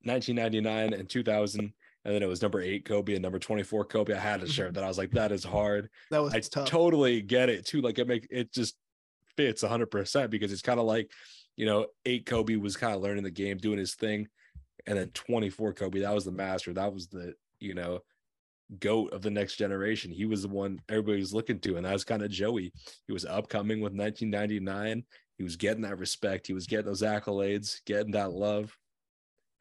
[0.02, 1.72] 1999 and 2000.
[2.04, 4.12] And then it was number eight Kobe and number 24 Kobe.
[4.14, 4.84] I had to share that.
[4.84, 5.88] I was like, that is hard.
[6.10, 6.68] that was I tough.
[6.68, 7.80] totally get it too.
[7.80, 8.76] Like it make it just
[9.38, 11.10] fits 100% because it's kind of like,
[11.56, 14.28] you know, eight Kobe was kind of learning the game, doing his thing.
[14.86, 16.72] And then 24 Kobe, that was the master.
[16.72, 18.00] That was the, you know,
[18.78, 20.10] goat of the next generation.
[20.10, 21.76] He was the one everybody was looking to.
[21.76, 22.72] And that was kind of Joey.
[23.06, 25.04] He was upcoming with 1999.
[25.36, 26.46] He was getting that respect.
[26.46, 28.76] He was getting those accolades, getting that love.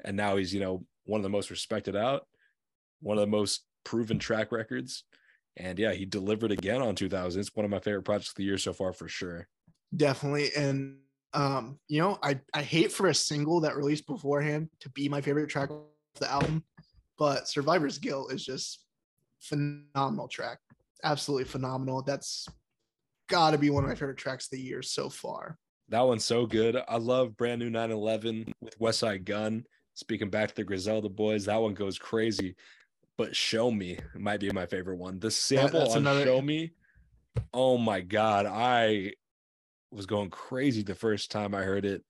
[0.04, 2.28] And now he's, you know, one of the most respected out,
[3.02, 5.04] one of the most proven track records.
[5.58, 7.40] And yeah, he delivered again on 2000.
[7.40, 9.48] It's one of my favorite projects of the year so far for sure.
[9.96, 10.98] definitely and
[11.34, 15.22] um you know i i hate for a single that released beforehand to be my
[15.22, 15.82] favorite track of
[16.20, 16.64] the album
[17.18, 18.84] but survivor's guilt is just
[19.42, 20.60] phenomenal track
[21.04, 22.48] absolutely phenomenal that's
[23.30, 25.58] got to be one of my favorite tracks of the year so far
[25.90, 26.78] That one's so good.
[26.88, 29.64] I love brand new 911 with Westside Gunn.
[29.96, 32.56] Speaking back to the Griselda boys, that one goes crazy.
[33.18, 35.20] But Show Me might be my favorite one.
[35.20, 36.72] The sample that's on another- Show Me,
[37.54, 38.46] oh my God.
[38.46, 39.14] I
[39.92, 42.04] was going crazy the first time I heard it.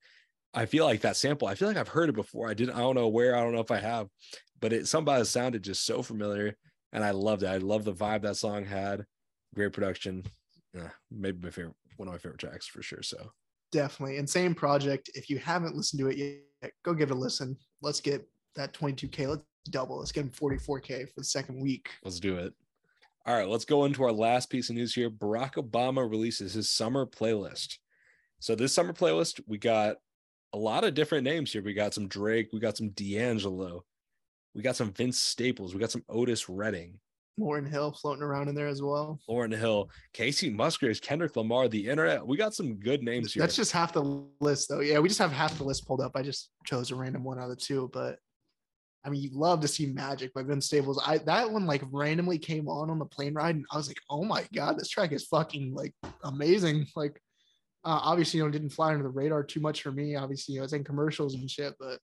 [0.52, 2.48] I feel like that sample, I feel like I've heard it before.
[2.48, 4.08] I didn't, I don't know where, I don't know if I have,
[4.60, 6.56] but it somehow sounded just so familiar.
[6.92, 7.46] And I loved it.
[7.46, 9.04] I love the vibe that song had.
[9.54, 10.24] Great production.
[10.74, 13.02] Yeah, maybe my favorite, one of my favorite tracks for sure.
[13.02, 13.30] So
[13.72, 17.56] definitely insane project if you haven't listened to it yet go give it a listen
[17.82, 18.26] let's get
[18.56, 22.52] that 22k let's double let's get him 44k for the second week Let's do it.
[23.26, 25.10] All right, let's go into our last piece of news here.
[25.10, 27.76] Barack Obama releases his summer playlist.
[28.38, 29.96] So this summer playlist, we got
[30.52, 31.62] a lot of different names here.
[31.62, 33.84] We got some Drake, we got some D'Angelo,
[34.54, 36.98] we got some Vince Staples, we got some Otis Redding,
[37.40, 41.88] Lauryn Hill floating around in there as well Lauryn Hill, Kacey Musgraves, Kendrick Lamar, the
[41.88, 42.26] internet.
[42.26, 43.40] We got some good names here.
[43.40, 44.80] That's just half the list, though.
[44.80, 46.12] Yeah, we just have half the list pulled up.
[46.14, 48.18] I just chose a random one out of the two, but
[49.04, 51.02] I mean, you love to see Magic by Vince Staples.
[51.04, 54.00] I that one like randomly came on on the plane ride, and I was like,
[54.10, 55.94] oh my god, this track is fucking like
[56.24, 56.86] amazing.
[56.96, 57.20] Like,
[57.84, 60.16] uh, obviously, you know, didn't fly under the radar too much for me.
[60.16, 61.98] Obviously, you know, it's in commercials and shit, but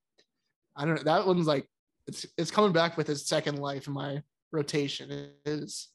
[0.75, 1.03] I don't know.
[1.03, 1.67] That one's like,
[2.07, 5.11] it's it's coming back with its second life in my rotation.
[5.11, 5.89] It is,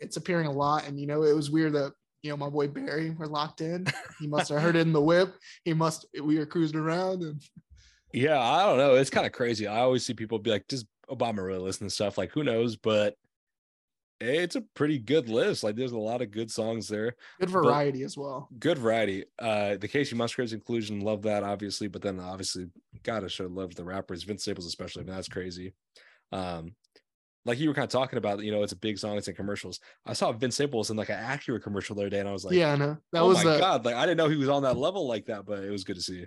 [0.00, 1.92] it's appearing a lot, and you know, it was weird that
[2.22, 3.86] you know my boy Barry were locked in.
[4.20, 5.34] He must have heard it in the whip.
[5.64, 6.06] He must.
[6.22, 7.42] We were cruising around, and
[8.16, 8.94] Yeah, I don't know.
[8.94, 9.66] It's kind of crazy.
[9.66, 12.16] I always see people be like, just Obama really listen to stuff.
[12.16, 12.74] Like who knows?
[12.74, 13.14] But
[14.22, 15.62] it's a pretty good list.
[15.62, 17.14] Like there's a lot of good songs there.
[17.38, 18.48] Good variety as well.
[18.58, 19.26] Good variety.
[19.38, 22.68] Uh the Kacey Musgraves inclusion, love that obviously, but then obviously
[23.02, 25.02] gotta show love the rappers, Vince Staples especially.
[25.02, 25.74] I mean, that's crazy.
[26.32, 26.74] Um
[27.44, 29.34] like you were kind of talking about, you know, it's a big song, it's in
[29.34, 29.78] commercials.
[30.06, 32.46] I saw Vince Staples in like an Acura commercial the other day, and I was
[32.46, 34.48] like, yeah, no, that oh was my the god, like I didn't know he was
[34.48, 36.26] on that level like that, but it was good to see.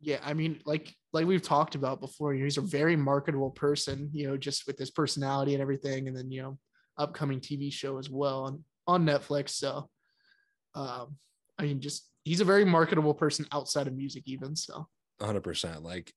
[0.00, 0.18] Yeah.
[0.22, 4.10] I mean, like like we've talked about before, you know, he's a very marketable person,
[4.12, 6.58] you know, just with his personality and everything, and then you know,
[6.98, 9.50] upcoming TV show as well on on Netflix.
[9.50, 9.88] So,
[10.74, 11.16] um,
[11.58, 14.56] I mean, just he's a very marketable person outside of music, even.
[14.56, 14.86] So,
[15.20, 15.82] 100%.
[15.82, 16.12] Like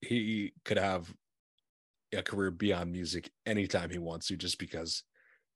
[0.00, 1.12] he could have
[2.14, 5.02] a career beyond music anytime he wants to, just because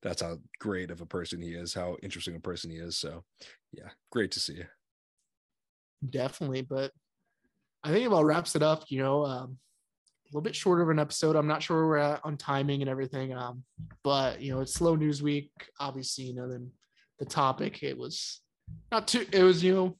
[0.02, 2.98] that's how great of a person he is, how interesting a person he is.
[2.98, 3.24] So,
[3.72, 4.62] yeah, great to see.
[6.10, 6.62] definitely.
[6.62, 6.92] But
[7.84, 8.84] I think about wraps it up.
[8.88, 9.58] You know, um,
[10.26, 11.36] a little bit shorter of an episode.
[11.36, 13.34] I'm not sure where we're at on timing and everything.
[13.34, 13.64] Um,
[14.02, 15.50] but you know, it's slow news week.
[15.78, 16.70] Obviously, you know, then
[17.18, 18.40] the topic it was
[18.90, 19.26] not too.
[19.32, 19.96] It was you know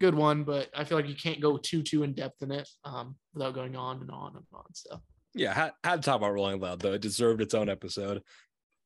[0.00, 2.68] good one, but I feel like you can't go too too in depth in it
[2.84, 4.64] um, without going on and on and on.
[4.72, 5.00] So
[5.34, 6.94] Yeah, had, had to talk about Rolling Loud, though.
[6.94, 8.22] It deserved its own episode.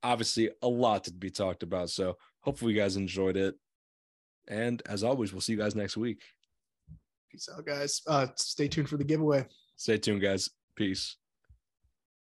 [0.03, 1.89] Obviously, a lot to be talked about.
[1.91, 3.55] So, hopefully, you guys enjoyed it.
[4.47, 6.21] And as always, we'll see you guys next week.
[7.35, 8.01] Peace out, guys.
[8.07, 9.45] Uh, stay tuned for the giveaway.
[9.77, 10.49] Stay tuned, guys.
[10.77, 11.17] Peace.